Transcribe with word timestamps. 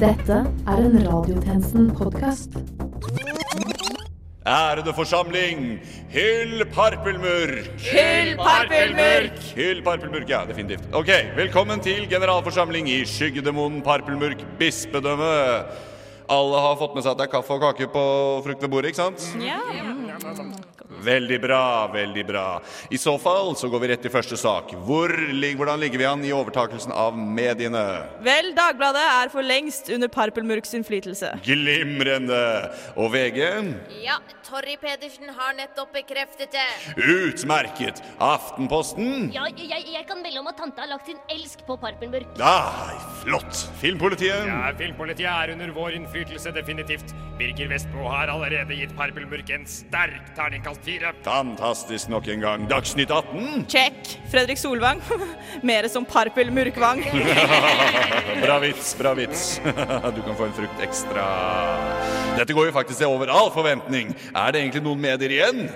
Dette 0.00 0.36
er 0.64 0.78
en 0.80 0.94
Radiotjenesten-podkast. 1.04 2.54
Ærede 4.48 4.94
forsamling, 4.96 5.66
hyll 6.08 6.64
Parpelmurk! 6.72 7.68
Hyll 7.84 8.32
Parpelmurk! 8.40 9.36
Hyll 9.58 9.82
Parpelmurk, 9.84 10.24
ja, 10.28 10.40
definitivt. 10.48 10.88
Ok, 10.96 11.12
Velkommen 11.36 11.84
til 11.84 12.08
generalforsamling 12.08 12.88
i 12.88 13.02
skyggedemonen 13.04 13.82
Parpelmurk 13.84 14.40
bispedømme. 14.58 15.32
Alle 16.32 16.64
har 16.64 16.80
fått 16.80 16.96
med 16.96 17.04
seg 17.04 17.12
at 17.12 17.20
det 17.20 17.28
er 17.28 17.34
kaffe 17.36 17.58
og 17.58 17.66
kake 17.68 17.92
på 17.92 18.04
frukt 18.46 18.64
ved 18.64 18.72
bordet, 18.72 18.94
ikke 18.94 19.02
sant? 19.04 19.34
Ja. 19.44 19.60
Veldig 21.04 21.38
bra, 21.42 21.62
veldig 21.92 22.24
bra. 22.28 22.46
I 22.92 22.98
så 23.00 23.16
fall 23.20 23.54
så 23.58 23.70
går 23.72 23.82
vi 23.84 23.90
rett 23.92 24.02
til 24.04 24.12
første 24.12 24.36
sak. 24.40 24.74
Hvor, 24.86 25.12
hvordan 25.12 25.80
ligger 25.80 26.02
vi 26.02 26.08
an 26.08 26.24
i 26.26 26.32
overtakelsen 26.36 26.92
av 26.92 27.16
mediene? 27.18 27.84
Vel, 28.24 28.52
Dagbladet 28.56 29.04
er 29.04 29.32
for 29.32 29.46
lengst 29.46 29.90
under 29.94 30.10
Parpelmurks 30.12 30.74
innflytelse. 30.76 31.32
Glimrende! 31.46 32.40
Og 33.00 33.12
VG? 33.14 33.40
Ja, 34.02 34.18
Torry 34.46 34.76
Pedersen 34.80 35.30
har 35.36 35.54
nettopp 35.58 35.92
bekreftet 35.94 36.52
det. 36.56 36.66
Utmerket! 37.00 38.02
Aftenposten? 38.22 39.30
Ja, 39.34 39.46
jeg, 39.56 39.86
jeg 39.94 40.04
kan 40.08 40.22
melde 40.24 40.42
om 40.42 40.50
at 40.50 40.58
tante 40.60 40.82
har 40.82 40.90
lagt 40.90 41.08
sin 41.10 41.20
elsk 41.32 41.64
på 41.68 41.78
Parpelmurk. 41.80 42.28
Nei, 42.40 42.98
flott! 43.22 43.64
Filmpolitiet? 43.80 44.48
Ja, 44.50 44.70
Filmpolitiet 44.78 45.30
er 45.30 45.54
under 45.54 45.72
vår 45.76 45.96
innflytelse, 46.00 46.52
definitivt. 46.56 47.14
Birger 47.40 47.70
Vestmo 47.72 48.08
har 48.10 48.32
allerede 48.32 48.76
gitt 48.76 48.92
Parpelmurk 48.98 49.48
en 49.54 49.66
sterk 49.70 50.34
terningkast 50.36 50.84
fire. 50.90 51.12
Fantastisk 51.24 52.08
nok 52.08 52.28
en 52.28 52.40
gang. 52.40 52.66
Dagsnytt 52.70 53.10
18? 53.10 53.66
Check. 53.68 54.18
Fredrik 54.30 54.58
Solvang. 54.58 55.02
Mere 55.62 55.88
som 55.88 56.04
Parpel 56.04 56.52
Murkvang. 56.52 57.04
Bra 58.44 58.58
vits, 58.58 58.94
bra 58.98 59.14
vits. 59.14 59.60
Du 60.16 60.22
kan 60.22 60.36
få 60.36 60.44
en 60.48 60.52
frukt 60.56 60.82
ekstra. 60.82 61.24
Dette 62.38 62.54
går 62.56 62.70
jo 62.70 62.72
faktisk 62.72 63.02
over 63.06 63.30
all 63.30 63.50
forventning. 63.54 64.14
Er 64.34 64.52
det 64.52 64.62
egentlig 64.62 64.82
noen 64.84 65.00
medier 65.02 65.34
igjen? 65.34 65.66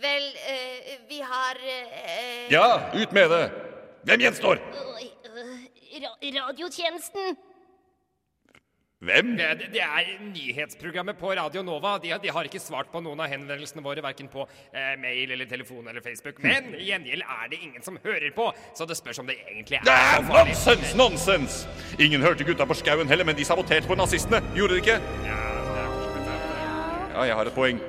Vel, 0.00 0.26
uh, 0.46 0.92
vi 1.08 1.20
har 1.20 1.60
uh, 1.60 2.52
Ja, 2.52 2.66
ut 2.94 3.12
med 3.12 3.30
det! 3.30 3.44
Hvem 4.08 4.26
gjenstår? 4.26 4.62
Uh, 4.74 4.90
radiotjenesten. 6.40 7.36
Hvem? 9.00 9.30
Det, 9.38 9.44
det- 9.58 9.68
det 9.72 9.80
er 9.80 10.08
nyhetsprogrammet 10.20 11.16
på 11.16 11.30
Radio 11.32 11.62
Nova. 11.64 11.94
De, 12.02 12.10
de 12.22 12.28
har 12.28 12.44
ikke 12.44 12.60
svart 12.60 12.90
på 12.92 13.00
noen 13.00 13.20
av 13.24 13.30
henvendelsene 13.32 13.80
våre, 13.82 14.02
verken 14.04 14.28
på 14.28 14.44
eh, 14.74 14.90
mail 15.00 15.30
eller 15.32 15.48
telefon 15.48 15.88
eller 15.88 16.02
Facebook. 16.04 16.42
Men 16.44 16.74
i 16.76 16.84
gjengjeld 16.90 17.22
er 17.24 17.48
det 17.48 17.62
ingen 17.64 17.80
som 17.82 17.96
hører 18.04 18.28
på, 18.36 18.50
så 18.76 18.84
det 18.90 18.98
spørs 19.00 19.22
om 19.22 19.26
det 19.30 19.38
egentlig 19.48 19.78
er 19.80 19.86
Det 19.88 19.94
er 19.96 20.26
nonsens, 20.28 20.92
nonsens! 21.00 21.56
Ingen 21.98 22.20
hørte 22.20 22.44
gutta 22.44 22.66
på 22.68 22.76
skauen 22.76 23.08
heller, 23.08 23.24
men 23.24 23.36
de 23.40 23.44
saboterte 23.48 23.88
på 23.88 23.96
nazistene. 23.96 24.42
Gjorde 24.54 24.76
de 24.76 24.84
ikke? 24.84 24.98
Ja, 25.24 25.40
det 25.48 25.80
er 25.80 25.88
for 25.88 26.04
så 26.04 26.12
det 26.18 26.26
sant. 26.28 27.16
Ja, 27.16 27.22
jeg 27.30 27.40
har 27.40 27.48
et 27.48 27.56
poeng. 27.56 27.80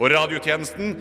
Og 0.00 0.10
radiotjenesten 0.16 0.96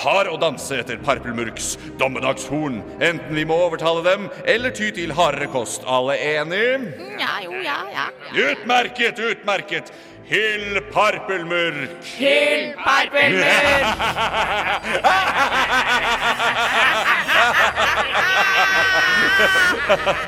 har 0.00 0.28
å 0.30 0.36
danse 0.40 0.78
etter 0.80 0.96
Parpelmurks 1.04 1.74
dommedagshorn. 2.00 2.80
Enten 3.00 3.34
vi 3.36 3.44
må 3.48 3.56
overtale 3.66 4.02
dem, 4.06 4.28
eller 4.48 4.70
ty 4.74 4.90
til 4.94 5.12
hardere 5.16 5.46
kost. 5.52 5.84
Alle 5.86 6.16
enig? 6.16 6.88
Ja, 7.20 7.34
jo, 7.44 7.52
ja, 7.64 7.76
ja. 7.92 8.08
Utmerket, 8.48 9.18
utmerket! 9.18 9.92
Hyll 10.32 10.80
Parpelmurk! 10.92 11.90
Hyll 12.16 12.72
Parpelmurk! 12.84 13.42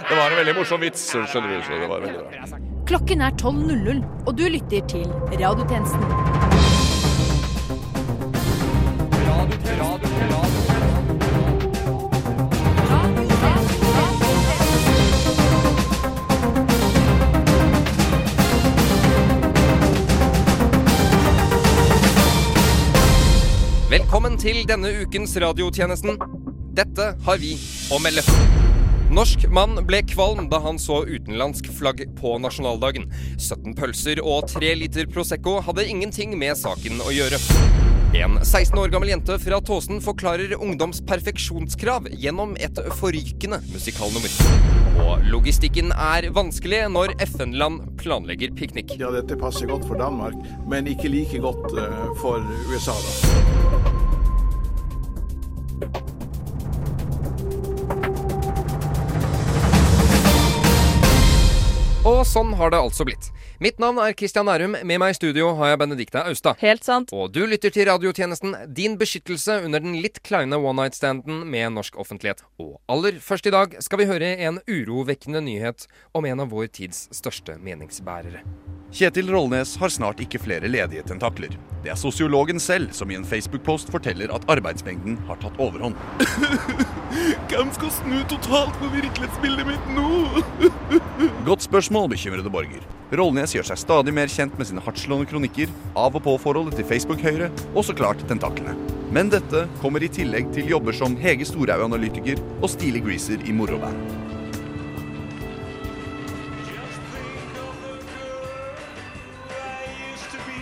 Det 0.08 0.14
var 0.16 0.30
en 0.30 0.36
veldig 0.36 0.54
morsom 0.58 0.80
vits, 0.82 1.04
skjønner 1.12 1.54
du. 1.54 1.60
Så 1.64 1.78
det 1.80 1.88
var. 1.90 2.00
Klokken 2.88 3.24
er 3.24 3.36
12.00, 3.40 4.02
og 4.26 4.32
du 4.38 4.44
lytter 4.48 4.84
til 4.90 5.06
Radiotjenesten. 5.32 6.44
Velkommen 24.14 24.36
til 24.38 24.60
denne 24.62 24.92
ukens 25.02 25.32
radiotjenesten. 25.42 26.20
Dette 26.78 27.06
har 27.26 27.38
vi 27.42 27.56
å 27.91 27.97
melde. 27.98 28.22
Norsk 29.10 29.48
mann 29.50 29.75
ble 29.88 30.04
kvalm 30.06 30.44
da 30.52 30.60
han 30.62 30.78
så 30.78 31.00
utenlandsk 31.02 31.66
flagg 31.75 32.04
på 32.20 32.36
nasjonaldagen. 32.38 33.08
17 33.42 33.74
pølser 33.74 34.20
og 34.22 34.47
3 34.53 34.70
liter 34.78 35.10
Prosecco 35.10 35.56
hadde 35.66 35.88
ingenting 35.91 36.36
med 36.38 36.54
saken 36.60 37.03
å 37.03 37.10
gjøre. 37.10 37.41
En 38.14 38.38
16 38.38 38.78
år 38.84 38.94
gammel 38.94 39.10
jente 39.16 39.34
fra 39.42 39.58
Tåsen 39.58 39.98
forklarer 40.04 40.54
ungdoms 40.62 41.03
perfeksjonskrav 41.10 42.06
gjennom 42.14 42.54
et 42.62 42.78
forrykende 43.00 43.58
musikalnummer. 43.72 44.38
Og 45.08 45.26
logistikken 45.26 45.91
er 45.91 46.30
vanskelig 46.38 46.84
når 46.94 47.16
FN-land 47.32 47.97
planlegger 47.98 48.54
piknik. 48.54 48.94
Ja, 49.03 49.10
dette 49.10 49.34
passer 49.42 49.66
godt 49.74 49.91
for 49.91 49.98
Danmark, 49.98 50.38
men 50.70 50.86
ikke 50.94 51.10
like 51.10 51.42
godt 51.42 51.74
eh, 51.74 52.00
for 52.22 52.47
USA, 52.70 52.94
da. 52.94 54.03
Og 62.05 62.21
sånn 62.28 62.50
har 62.59 62.69
det 62.69 62.78
altså 62.84 63.06
blitt. 63.09 63.31
Mitt 63.65 63.78
navn 63.81 63.97
er 64.05 64.12
Kristian 64.12 64.45
Nærum. 64.45 64.75
Med 64.84 65.00
meg 65.00 65.15
i 65.15 65.17
studio 65.17 65.55
har 65.56 65.71
jeg 65.71 65.81
Benedicte 65.81 66.21
Austad. 66.28 66.61
Helt 66.61 66.84
sant. 66.84 67.15
Og 67.17 67.33
du 67.33 67.47
lytter 67.49 67.72
til 67.72 67.89
radiotjenesten 67.89 68.53
Din 68.77 68.99
beskyttelse 69.00 69.62
under 69.65 69.81
den 69.81 69.97
litt 70.05 70.21
kleine 70.27 70.59
one 70.61 70.83
night-standen 70.83 71.47
med 71.49 71.72
norsk 71.78 71.97
offentlighet. 71.97 72.45
Og 72.61 72.77
aller 72.93 73.16
først 73.25 73.49
i 73.49 73.55
dag 73.55 73.78
skal 73.81 74.03
vi 74.03 74.11
høre 74.11 74.34
en 74.37 74.61
urovekkende 74.69 75.41
nyhet 75.49 75.89
om 76.12 76.28
en 76.28 76.45
av 76.45 76.53
vår 76.53 76.69
tids 76.77 77.06
største 77.15 77.56
meningsbærere. 77.56 78.45
Kjetil 78.94 79.27
Rollnes 79.31 79.72
har 79.77 79.91
snart 79.91 80.21
ikke 80.22 80.38
flere 80.38 80.69
ledige 80.71 81.03
tentakler. 81.03 81.56
Det 81.82 81.91
er 81.91 81.97
sosiologen 81.99 82.60
selv 82.62 82.93
som 82.94 83.10
i 83.10 83.16
en 83.19 83.25
Facebook-post 83.27 83.88
forteller 83.91 84.31
at 84.31 84.44
arbeidsmengden 84.55 85.16
har 85.27 85.41
tatt 85.43 85.59
overhånd. 85.59 85.99
Hvem 87.50 87.72
skal 87.75 87.91
snu 87.97 88.21
totalt 88.31 88.78
på 88.78 88.93
virkelighetsbildet 88.93 89.66
mitt 89.66 89.91
nå? 89.97 90.06
Godt 91.49 91.66
spørsmål, 91.66 92.12
bekymrede 92.15 92.53
borger. 92.54 92.87
Rollnes 93.19 93.56
gjør 93.56 93.66
seg 93.72 93.83
stadig 93.83 94.15
mer 94.15 94.31
kjent 94.31 94.54
med 94.60 94.71
sine 94.71 94.84
hardtslående 94.87 95.27
kronikker, 95.27 95.75
av 95.99 96.15
og 96.15 96.22
på-forholdet 96.28 96.78
til 96.78 96.87
Facebook-høyre, 96.94 97.50
og 97.75 97.83
så 97.88 97.99
klart 97.99 98.22
tentaklene. 98.31 98.78
Men 99.10 99.34
dette 99.34 99.66
kommer 99.83 100.06
i 100.06 100.12
tillegg 100.21 100.54
til 100.54 100.71
jobber 100.71 100.94
som 100.94 101.19
Hege 101.19 101.50
Storhaug-analytiker 101.50 102.38
og 102.60 102.71
Stilig 102.71 103.03
Greaser 103.09 103.43
i 103.43 103.59
moroband. 103.59 104.23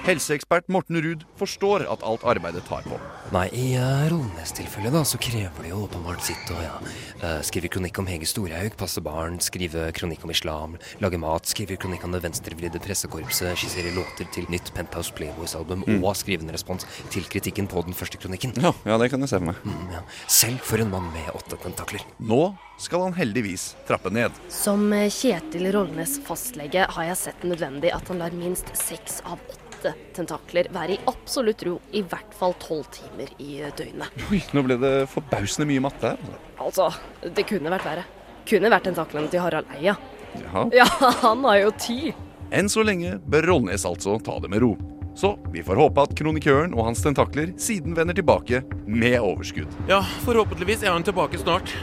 Helseekspert 0.02 0.66
Morten 0.66 0.98
Ruud 0.98 1.20
forstår 1.38 1.84
at 1.86 2.02
alt 2.02 2.24
arbeidet 2.26 2.64
tar 2.66 2.82
på. 2.82 2.96
Nei, 3.30 3.44
i 3.54 3.66
uh, 3.78 4.08
Rollnes-tilfellet 4.10 4.90
da, 4.90 5.04
så 5.06 5.18
krever 5.22 5.62
det 5.62 5.70
jo 5.70 5.84
åpenbart 5.84 6.24
sitt 6.26 6.50
å 6.50 6.56
ja, 6.58 6.72
uh, 7.22 7.38
skrive 7.46 7.70
kronikk 7.70 8.00
om 8.02 8.10
Hege 8.10 8.26
Storhaug, 8.26 8.74
passe 8.80 8.98
barn, 9.04 9.38
skrive 9.38 9.86
kronikk 9.94 10.26
om 10.26 10.34
islam, 10.34 10.74
lage 11.04 11.20
mat, 11.22 11.46
skrive 11.46 11.78
kronikk 11.78 12.02
om 12.08 12.16
det 12.16 12.22
venstrevridde 12.26 12.82
pressekorpset, 12.82 13.54
skissere 13.62 13.94
låter 13.94 14.26
til 14.34 14.50
nytt 14.50 14.74
Penthouse 14.74 15.14
Playboys-album 15.14 15.86
og 16.00 16.10
skrive 16.18 16.42
en 16.42 16.50
respons 16.50 16.88
til 17.14 17.30
kritikken 17.30 17.70
på 17.70 17.86
den 17.86 17.94
første 17.94 18.18
kronikken. 18.18 18.58
Ja, 18.58 18.74
ja, 18.82 18.98
det 18.98 19.12
kan 19.14 19.22
jeg 19.22 19.30
se 19.30 19.38
for 19.38 19.52
meg. 19.52 19.62
Mm, 19.62 19.96
ja. 20.00 20.04
Selv 20.26 20.66
for 20.66 20.82
en 20.82 20.90
mann 20.90 21.10
med 21.14 21.30
åtte 21.38 21.62
tentakler. 21.62 22.02
Nå 22.18 22.42
skal 22.82 23.06
han 23.06 23.14
heldigvis 23.22 23.76
trappe 23.86 24.10
ned. 24.10 24.34
Som 24.50 24.88
Kjetil 24.90 25.70
Rollnes 25.78 26.18
fastlege 26.26 26.90
har 26.90 27.12
jeg 27.12 27.20
sett 27.28 27.46
nødvendig 27.46 27.94
at 27.94 28.10
han 28.10 28.26
lar 28.26 28.34
minst 28.34 28.74
seks 28.74 29.22
av 29.22 29.38
åtte 29.38 29.61
tentakler 30.16 30.68
være 30.72 30.96
i 30.96 31.00
absolutt 31.10 31.64
ro 31.66 31.76
i 31.92 32.02
hvert 32.06 32.34
fall 32.38 32.54
tolv 32.62 32.86
timer 32.94 33.30
i 33.42 33.60
døgnet. 33.78 34.14
Oi, 34.30 34.42
nå 34.54 34.64
ble 34.66 34.78
det 34.82 34.94
forbausende 35.12 35.68
mye 35.70 35.82
matte 35.84 36.14
her. 36.14 36.40
Altså, 36.62 36.88
det 37.22 37.46
kunne 37.48 37.72
vært 37.72 37.88
verre. 37.88 38.06
Kunne 38.48 38.70
vært 38.72 38.88
tentaklene 38.88 39.30
til 39.32 39.42
Harald 39.42 39.70
Eia. 39.76 39.96
Jaha. 40.38 40.66
Ja, 40.72 40.86
han 41.22 41.44
har 41.44 41.58
jo 41.60 41.74
ti. 41.76 42.14
Enn 42.52 42.68
så 42.72 42.84
lenge 42.84 43.16
bør 43.32 43.48
Rollnes 43.52 43.86
altså 43.88 44.18
ta 44.24 44.38
det 44.42 44.50
med 44.52 44.64
ro. 44.64 44.74
Så 45.14 45.34
vi 45.52 45.62
får 45.64 45.76
håpe 45.76 46.04
at 46.06 46.14
kronikøren 46.16 46.72
og 46.76 46.86
hans 46.88 47.02
tentakler 47.04 47.52
siden 47.60 47.96
vender 47.96 48.16
tilbake 48.16 48.62
med 48.86 49.18
overskudd. 49.20 49.68
Ja, 49.90 50.00
forhåpentligvis 50.24 50.86
er 50.86 50.94
han 50.94 51.04
tilbake 51.04 51.40
snart. 51.40 51.74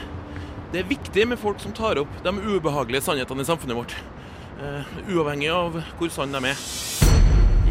Det 0.73 0.83
er 0.83 0.89
viktig 0.89 1.27
med 1.29 1.41
folk 1.41 1.61
som 1.61 1.73
tar 1.73 2.01
opp 2.01 2.19
de 2.25 2.33
ubehagelige 2.37 3.05
sannhetene 3.05 3.45
i 3.45 3.49
samfunnet 3.49 3.77
vårt. 3.77 3.95
Uh, 4.59 4.97
uavhengig 5.13 5.53
av 5.53 5.77
hvor 5.97 6.13
sann 6.13 6.33
de 6.35 6.43
er. 6.51 7.08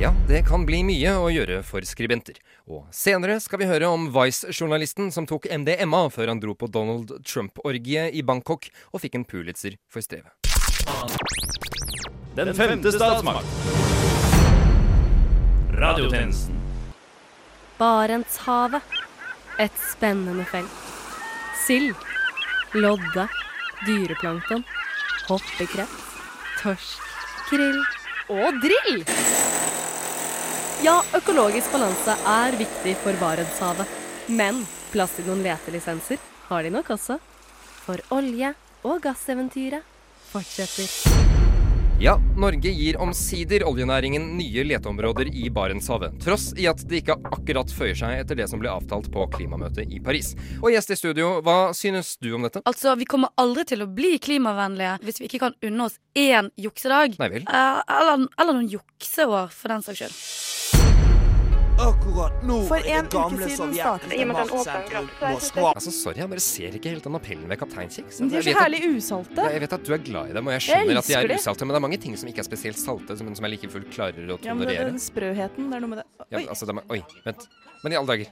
Ja, 0.00 0.12
det 0.28 0.44
kan 0.46 0.62
bli 0.62 0.84
mye 0.86 1.10
å 1.18 1.24
gjøre 1.26 1.56
for 1.66 1.82
skribenter. 1.82 2.36
Og 2.70 2.84
senere 2.94 3.40
skal 3.42 3.58
vi 3.58 3.66
høre 3.66 3.88
om 3.90 4.04
Vice-journalisten 4.14 5.10
som 5.10 5.26
tok 5.26 5.48
MDMA 5.50 6.04
før 6.14 6.30
han 6.30 6.38
dro 6.38 6.54
på 6.54 6.68
Donald 6.70 7.10
Trump-orgiet 7.26 8.14
i 8.14 8.22
Bangkok 8.22 8.68
og 8.92 9.02
fikk 9.02 9.18
en 9.18 9.26
Pulitzer 9.26 9.74
for 9.90 10.06
strevet. 10.06 10.30
Den 12.38 12.54
femte 12.54 12.94
statsmakt. 12.94 13.58
Radiotjenesten. 15.74 16.62
Barentshavet. 17.82 18.98
Et 19.58 19.84
spennende 19.90 20.46
felt. 20.46 20.88
Sild. 21.66 21.98
Lodde. 22.78 23.26
Dyreplankton. 23.82 24.62
Hoppekreft. 25.26 26.10
Torsk. 26.62 27.02
Krill. 27.50 27.82
Og 28.28 28.58
drill! 28.60 29.04
Ja, 30.84 30.98
økologisk 31.16 31.72
balanse 31.72 32.12
er 32.28 32.56
viktig 32.60 32.92
for 33.00 33.16
Barentshavet. 33.22 33.88
Men 34.28 34.60
plass 34.92 35.16
til 35.16 35.26
noen 35.30 35.40
letelisenser 35.46 36.20
har 36.50 36.62
de 36.66 36.74
nok 36.74 36.92
også. 36.98 37.16
For 37.86 38.04
olje- 38.12 38.52
og 38.84 39.00
gasseventyret 39.02 39.82
fortsetter. 40.28 41.47
Ja, 42.00 42.12
Norge 42.36 42.70
gir 42.70 42.94
omsider 43.02 43.64
oljenæringen 43.66 44.28
nye 44.38 44.62
leteområder 44.62 45.32
i 45.34 45.48
Barentshavet. 45.50 46.14
Tross 46.22 46.52
i 46.54 46.68
at 46.70 46.84
det 46.86 47.00
ikke 47.00 47.16
akkurat 47.26 47.72
føyer 47.74 47.98
seg 47.98 48.20
etter 48.20 48.38
det 48.38 48.46
som 48.46 48.62
ble 48.62 48.70
avtalt 48.70 49.08
på 49.10 49.26
klimamøtet 49.34 49.90
i 49.90 49.98
Paris. 49.98 50.30
Og 50.62 50.70
gjest 50.70 50.94
i 50.94 50.98
studio, 51.00 51.32
hva 51.42 51.72
synes 51.74 52.12
du 52.22 52.30
om 52.38 52.46
dette? 52.46 52.62
Altså, 52.70 52.94
Vi 52.94 53.08
kommer 53.10 53.34
aldri 53.34 53.66
til 53.66 53.82
å 53.82 53.90
bli 53.90 54.14
klimavennlige 54.22 55.00
hvis 55.02 55.18
vi 55.18 55.26
ikke 55.26 55.42
kan 55.48 55.58
unne 55.58 55.90
oss 55.90 55.98
én 56.14 56.52
juksedag. 56.54 57.18
Nei 57.18 57.32
vel. 57.34 57.50
Eh, 57.50 57.82
eller, 57.98 58.28
eller 58.38 58.52
noen 58.54 58.70
jukseår, 58.78 59.50
for 59.50 59.74
den 59.74 59.82
saks 59.82 60.04
skyld. 60.04 60.77
Akkurat 61.78 62.42
nå 62.42 62.56
For 62.66 62.82
er 62.82 62.98
en 62.98 63.06
det 63.06 63.12
gamle 63.12 63.38
uke 63.38 63.48
siden 63.54 63.70
sovjetiske 63.70 63.78
startet- 63.78 64.26
maktsentrum 64.32 65.08
Moskva 65.22 65.68
Altså, 65.78 65.92
Sorry, 65.94 66.18
jeg 66.18 66.30
bare 66.32 66.42
ser 66.42 66.74
ikke 66.78 66.90
helt 66.90 67.04
den 67.06 67.14
appellen 67.18 67.48
ved 67.52 67.58
Kaptein 67.60 67.88
Kjeks. 67.94 68.18
De 68.18 68.36
er 68.40 68.42
så 68.42 68.54
herlig 68.58 68.80
usalte. 68.96 69.44
Jeg 69.54 69.62
vet 69.62 69.76
at 69.76 69.84
du 69.86 69.92
er 69.94 70.02
glad 70.02 70.30
i 70.30 70.34
dem, 70.34 70.46
og 70.48 70.52
jeg 70.56 70.60
Jeg 70.60 70.66
skjønner 70.68 70.98
at 70.98 71.06
de 71.06 71.14
er 71.14 71.34
usalte, 71.38 71.64
men 71.68 71.74
det 71.76 71.78
er 71.78 71.86
mange 71.86 72.00
ting 72.02 72.16
som 72.18 72.28
ikke 72.28 72.42
er 72.42 72.48
spesielt 72.50 72.78
salte, 72.82 73.14
men 73.22 73.36
som 73.38 73.44
jeg 73.46 73.50
like 73.54 73.70
fullt 73.70 73.90
klarer 73.94 74.26
å 74.26 74.38
Ja, 74.42 74.54
men 74.54 74.66
det 74.66 74.76
er 74.78 74.90
den 74.90 74.98
sprøheten. 74.98 75.70
Det 75.70 75.76
er 75.76 75.80
noe 75.86 75.92
med 75.94 75.98
det. 76.02 76.06
Ja, 76.32 76.38
Oi. 76.38 76.46
altså, 76.50 76.66
de 76.66 76.74
er, 76.74 76.84
oi, 76.90 77.02
vent. 77.24 77.46
Men 77.84 77.92
i 77.92 77.96
alle 77.96 78.06
dager. 78.10 78.26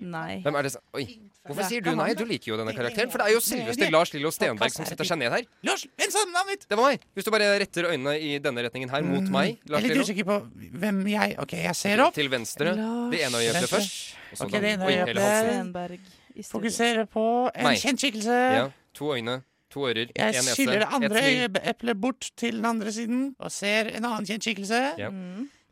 Nei. 0.00 0.42
Hvem 0.46 0.54
er 0.56 0.62
det 0.62 0.72
som 0.72 0.82
Oi. 0.94 1.06
Hvorfor 1.44 1.60
er 1.60 1.68
sier 1.68 1.82
du 1.84 1.90
nei? 1.94 2.14
Du 2.16 2.24
liker 2.24 2.52
jo 2.52 2.56
denne 2.56 2.72
karakteren. 2.72 3.10
For 3.12 3.20
det 3.20 3.26
er 3.28 3.34
jo 3.36 3.40
selveste 3.44 3.90
Lars 3.92 4.12
Lillo 4.14 4.30
Stenberg 4.32 4.72
som 4.72 4.86
setter 4.88 5.04
seg 5.04 5.18
ned 5.20 5.30
her. 5.34 5.42
Lars, 5.68 5.84
hvem 5.98 6.10
sa 6.14 6.22
navnet? 6.32 6.64
Det 6.70 6.78
var 6.78 6.90
meg. 6.90 7.00
Hvis 7.14 7.24
du 7.24 7.30
bare 7.34 7.48
retter 7.60 7.88
øynene 7.90 8.14
i 8.16 8.38
denne 8.40 8.64
retningen 8.64 8.88
her, 8.90 9.02
mot 9.04 9.28
meg, 9.34 9.58
Jeg 9.68 9.76
er 9.76 9.84
litt 9.84 10.00
usikker 10.00 10.24
på 10.24 10.38
hvem 10.80 11.02
jeg 11.12 11.36
Ok, 11.44 11.52
jeg 11.52 11.76
ser 11.76 12.00
opp. 12.06 12.14
Til 12.16 12.28
venstre. 12.32 12.72
Det 13.12 13.20
ene 13.26 13.42
øyet 13.42 13.54
Venstre. 13.58 13.76
først. 13.76 14.14
og 14.32 14.38
så 14.38 14.44
Ok, 14.44 14.52
den- 14.52 14.62
det 14.62 14.72
ene 14.72 14.84
oi, 14.86 14.92
hele 14.92 15.20
halsen. 15.20 15.50
Stenberg 15.52 15.98
i 16.34 16.42
studio. 16.42 16.52
Fokusere 16.54 17.06
på 17.06 17.26
en 17.54 17.66
kjent 17.76 18.00
skikkelse. 18.00 18.38
Ja. 18.56 18.64
To 18.94 19.04
øyne, 19.14 19.42
to 19.70 19.80
ører, 19.80 20.08
Jeg 20.16 20.34
skyller 20.44 20.78
det 20.80 20.88
andre 20.92 21.18
ett 21.20 21.50
smil. 21.52 21.68
eplet 21.74 22.00
bort 22.00 22.30
til 22.36 22.52
den 22.56 22.64
andre 22.64 22.88
siden 22.92 23.34
og 23.38 23.50
ser 23.52 23.90
en 23.94 24.04
annen 24.04 24.24
kjent 24.24 24.40
skikkelse. 24.42 24.98
Ja. 24.98 25.10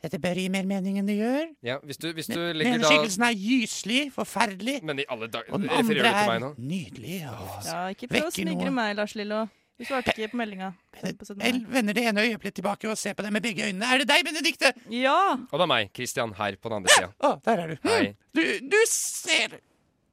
Dette 0.02 0.18
bør 0.18 0.34
gi 0.34 0.48
mer 0.50 0.66
mening 0.66 0.96
enn 0.98 1.06
det 1.06 1.14
gjør. 1.20 1.42
Ja, 1.62 1.76
hvis 1.86 2.00
du, 2.02 2.08
hvis 2.16 2.26
du 2.26 2.40
legger 2.58 2.80
da 2.82 2.88
skikkelsen 2.90 3.22
er 3.28 3.36
gyselig, 3.38 4.00
forferdelig. 4.16 4.80
Men 4.82 4.98
i 4.98 5.04
alle 5.06 5.28
dager 5.30 5.54
Og 5.54 5.62
den 5.62 5.70
andre 5.70 6.10
er 6.10 6.46
nydelig. 6.58 7.20
Og 7.30 7.68
Ja, 7.68 7.82
ikke 7.94 8.08
prøv 8.10 8.26
å 8.26 8.32
smigre 8.34 8.66
noe. 8.66 8.74
meg, 8.80 8.96
Lars 8.98 9.14
Lillo. 9.14 9.44
Du 9.78 9.86
svarte 9.86 10.12
ikke 10.16 10.32
på 10.34 10.40
meldinga. 10.42 10.72
På 10.94 11.24
17. 11.26 11.36
mai. 11.38 11.46
Jeg 11.46 11.62
vender 11.76 11.96
det 11.96 12.04
ene 12.10 12.24
øyeblikket 12.26 12.58
tilbake 12.58 12.90
og 12.90 12.98
ser 12.98 13.14
på 13.18 13.22
det 13.22 13.30
med 13.32 13.42
begge 13.46 13.64
øynene. 13.68 13.86
Er 13.94 14.02
det 14.02 14.08
deg, 14.10 14.26
Benedikte? 14.26 14.72
Ja! 14.90 15.14
Og 15.38 15.54
det 15.54 15.64
er 15.64 15.70
meg, 15.70 15.94
Christian, 15.94 16.34
her 16.38 16.58
på 16.58 16.68
den 16.70 16.76
andre 16.82 16.98
sida. 16.98 17.08
Å, 17.22 17.32
der 17.46 17.62
er 17.62 17.72
du. 17.72 17.78
Hei. 17.86 18.02
Du, 18.34 18.42
du 18.74 18.78
ser 18.90 19.56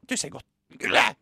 Du 0.09 0.15
ser 0.17 0.29
godt, 0.33 0.45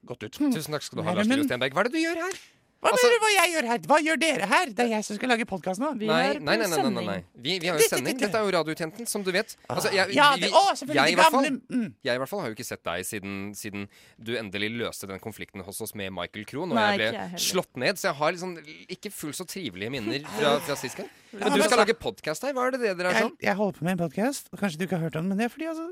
godt 0.06 0.28
ut. 0.28 0.38
Tusen 0.38 0.76
takk 0.76 0.84
skal 0.84 1.00
du 1.02 1.08
ha, 1.08 1.16
Lars 1.18 1.28
Lillo 1.32 1.48
Stenberg. 1.48 1.72
Hva 1.76 1.84
er 1.86 1.90
det 1.90 1.96
du 1.96 2.04
gjør 2.04 2.22
her? 2.28 2.40
Hva 2.78 2.92
Altså- 2.92 3.08
mener 3.08 3.18
du 3.18 3.24
hva 3.26 3.30
jeg 3.34 3.50
gjør 3.54 3.66
her? 3.68 3.80
Hva 3.90 3.98
gjør 4.06 4.20
dere 4.22 4.46
her? 4.48 4.66
Det 4.70 4.80
er 4.86 4.90
jeg 4.92 5.06
som 5.08 5.16
skal 5.18 5.30
lage 5.30 5.46
podkast 5.50 5.82
nå. 5.82 5.96
Nei, 5.98 6.06
nei, 6.06 6.38
nei, 6.38 6.58
nei, 6.58 6.68
nei, 6.68 6.90
nei, 6.94 7.06
nei. 7.08 7.24
Vi, 7.34 7.56
vi 7.60 7.68
har 7.72 7.80
jo 7.80 7.88
sending. 7.90 8.20
dette- 8.20 8.38
er 8.38 8.46
jo 8.46 8.52
radiotjenten, 8.54 9.08
som 9.08 9.24
du 9.24 9.32
vet. 9.32 9.56
Altså, 9.68 9.90
jeg, 9.92 10.14
Ja, 10.14 10.36
det- 10.38 10.52
å, 10.52 10.62
jeg, 10.94 11.14
i 11.14 11.16
hvert 11.18 11.32
fall, 11.34 11.50
mm. 11.50 11.94
jeg 12.06 12.14
i 12.14 12.18
hvert 12.22 12.30
fall 12.30 12.40
har 12.42 12.50
jo 12.50 12.56
ikke 12.56 12.66
sett 12.70 12.84
deg 12.84 13.02
siden, 13.04 13.56
siden 13.58 13.88
du 14.22 14.36
endelig 14.38 14.70
løste 14.78 15.08
den 15.08 15.20
konflikten 15.20 15.64
hos 15.66 15.82
oss 15.82 15.96
med 15.96 16.14
Michael 16.14 16.46
Krohn, 16.46 16.70
og 16.70 16.76
Nei, 16.78 16.98
jeg 16.98 17.12
ble 17.12 17.18
jeg 17.18 17.42
slått 17.50 17.74
ned. 17.76 17.96
Så 17.98 18.14
jeg 18.14 18.16
har 18.22 18.32
liksom 18.32 18.54
ikke 18.94 19.12
fullt 19.12 19.36
så 19.42 19.46
trivelige 19.50 19.90
minner 19.90 20.22
fra, 20.38 20.60
fra 20.60 20.76
sist 20.76 20.98
gang. 20.98 21.10
Men 21.34 21.52
du 21.58 21.64
skal 21.64 21.80
lage 21.82 21.98
podkast 21.98 22.44
her. 22.44 22.54
Hva 22.54 22.68
er 22.68 22.72
det 22.78 22.82
det 22.82 22.98
dere 22.98 23.10
er 23.10 23.14
Jeg, 23.14 23.24
sånn? 23.24 23.38
jeg 23.42 23.56
holder 23.56 23.80
på 23.80 23.82
med 23.90 23.98
en 24.00 24.04
podkast, 24.08 24.50
og 24.54 24.60
kanskje 24.60 24.78
du 24.78 24.86
ikke 24.86 25.00
har 25.02 25.10
hørt 25.10 25.16
om 25.18 25.26
den, 25.28 25.30
men 25.34 25.38
det 25.42 25.50
er 25.50 25.50
fordi 25.50 25.66
altså, 25.74 25.90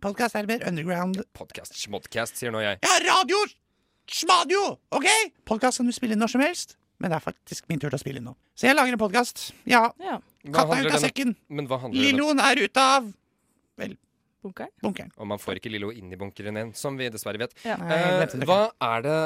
podkast 0.00 0.36
er 0.38 0.46
mer 0.46 0.62
underground. 0.62 1.24
Podkast, 1.34 1.74
schmodcast, 1.74 2.38
sier 2.38 2.54
nå 2.54 2.62
jeg. 2.62 2.78
Ja, 2.86 2.94
radio! 3.10 3.42
Smadio! 4.10 4.78
OK? 4.96 5.06
Podkast 5.46 5.78
kan 5.80 5.86
du 5.86 5.94
spille 5.94 6.16
inn 6.16 6.22
når 6.22 6.32
som 6.32 6.42
helst, 6.42 6.76
men 6.98 7.12
det 7.12 7.18
er 7.20 7.24
faktisk 7.24 7.68
min 7.70 7.78
tur 7.80 7.88
til 7.92 7.98
å 7.98 8.02
spille 8.02 8.18
inn 8.20 8.26
nå. 8.26 8.34
Så 8.58 8.66
jeg 8.66 8.74
lager 8.76 8.92
en 8.96 9.00
podkast. 9.00 9.50
Ja. 9.70 9.84
Ja. 10.02 10.18
Katta 10.50 10.76
er 10.80 10.88
ute 10.88 10.96
av 10.98 11.04
sekken. 11.04 11.34
Men 11.52 11.68
hva 11.70 11.78
handler 11.82 12.00
denne 12.00 12.08
Lilloen 12.10 12.40
er 12.42 12.62
ute 12.64 12.82
av 12.96 13.06
Vel, 13.80 13.94
Bunkeren? 14.42 14.72
bunkeren. 14.82 15.12
Og 15.20 15.28
man 15.30 15.38
får 15.40 15.60
ikke 15.60 15.70
Lillo 15.72 15.92
inn 15.94 16.10
i 16.12 16.18
bunkeren 16.20 16.56
igjen, 16.58 16.74
som 16.76 16.96
vi 16.98 17.06
dessverre 17.12 17.38
vet. 17.40 17.54
Ja. 17.64 17.76
Nei, 17.80 18.00
Eh, 18.00 18.34
hva 18.48 18.60
er 18.82 19.02
det 19.06 19.16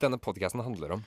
denne 0.00 0.18
podkasten 0.22 0.62
handler 0.64 0.92
om? 0.98 1.04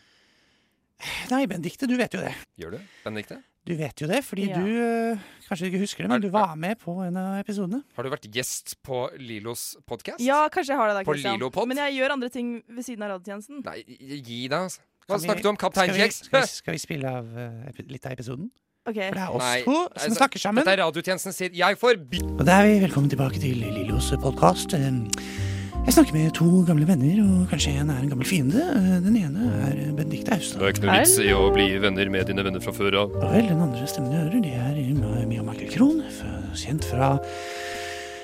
Nei, 1.29 1.45
Benedicte, 1.49 1.87
du 1.89 1.95
vet 1.99 2.13
jo 2.15 2.21
det. 2.23 2.31
Gjør 2.59 2.77
du, 2.77 2.79
Benedicte? 3.03 3.37
Du 3.65 3.73
vet 3.75 3.97
jo 4.01 4.07
det, 4.07 4.19
fordi 4.23 4.43
Ja. 4.51 4.59
du 4.61 4.67
øh, 4.69 5.17
Kanskje 5.47 5.65
du 5.65 5.71
ikke 5.71 5.79
husker 5.81 6.03
det, 6.05 6.09
men 6.09 6.21
du 6.21 6.29
var 6.29 6.55
med 6.55 6.77
på 6.79 6.93
en 7.05 7.17
av 7.17 7.39
episodene. 7.41 7.83
Har 7.97 8.03
du 8.05 8.09
vært 8.13 8.27
gjest 8.31 8.75
på 8.85 9.09
Lilos 9.19 9.75
podkast? 9.89 10.21
Ja, 10.21 10.47
kanskje 10.53 10.73
jeg 10.73 10.77
har 10.81 10.87
det 10.89 10.95
da, 10.99 11.03
På 11.03 11.13
Christian. 11.13 11.39
Lilopod? 11.39 11.67
Men 11.67 11.77
jeg 11.77 11.97
gjør 11.97 12.13
andre 12.15 12.29
ting 12.29 12.51
ved 12.69 12.85
siden 12.85 13.03
av 13.03 13.15
radiotjenesten. 13.15 13.63
Nei, 13.65 13.81
gi 13.85 14.47
deg, 14.47 14.59
altså. 14.59 14.81
Hva 15.05 15.15
Kan 15.15 15.19
vi- 15.21 15.27
snakket 15.27 15.43
du 15.43 15.49
om? 15.49 15.57
Kaptein 15.57 15.89
Kjeks? 15.93 16.23
Skal, 16.25 16.41
vi- 16.41 16.47
skal 16.47 16.73
vi 16.73 16.77
spille 16.81 17.05
av 17.09 17.25
uh, 17.25 17.81
litt 17.89 18.05
av 18.05 18.11
episoden? 18.13 18.49
Ok. 18.87 18.93
For 19.01 19.17
det 19.17 19.23
er 19.25 19.29
oss 19.33 19.41
Nei, 19.41 19.61
to 19.65 19.73
som 19.73 19.89
altså, 19.97 20.17
snakker 20.17 20.39
sammen. 20.39 20.63
Dette 20.63 20.77
er 20.79 20.83
radiotjenesten 20.85 21.33
sitt. 21.33 21.53
Jeg 21.57 21.77
får. 21.77 21.97
Og 22.39 22.45
da 22.45 22.61
er 22.61 22.69
vi 22.69 22.79
velkommen 22.85 23.09
tilbake 23.09 23.41
til 23.41 23.57
Lilos 23.65 24.13
podkast. 24.21 24.73
Jeg 25.85 25.93
snakker 25.93 26.15
med 26.17 26.31
to 26.33 26.47
gamle 26.65 26.85
venner, 26.89 27.19
og 27.21 27.51
kanskje 27.51 27.75
en 27.77 27.91
er 27.93 27.99
en 28.01 28.09
gammel 28.09 28.25
fiende. 28.25 28.61
Den 29.05 29.17
ene 29.19 29.49
er 29.67 29.75
Benedicte 29.93 30.33
Austad. 30.33 30.57
Det 30.57 30.65
er 30.65 30.73
ikke 30.73 30.87
noe 30.87 30.95
vits 30.97 31.13
i 31.21 31.27
å 31.35 31.43
bli 31.53 31.67
venner 31.83 32.09
med 32.09 32.25
dine 32.31 32.45
venner 32.47 32.63
fra 32.63 32.73
før 32.73 32.97
av. 33.03 33.13
Og 33.19 33.35
vel, 33.35 33.45
den 33.51 33.61
andre 33.61 33.85
stemmen 33.91 34.09
du 34.09 34.17
hører, 34.17 34.41
det 34.41 34.55
er 34.57 35.29
Mia 35.29 35.45
Michael 35.45 35.69
Krohn. 35.75 36.01
Kjent 36.57 36.89
fra 36.89 37.11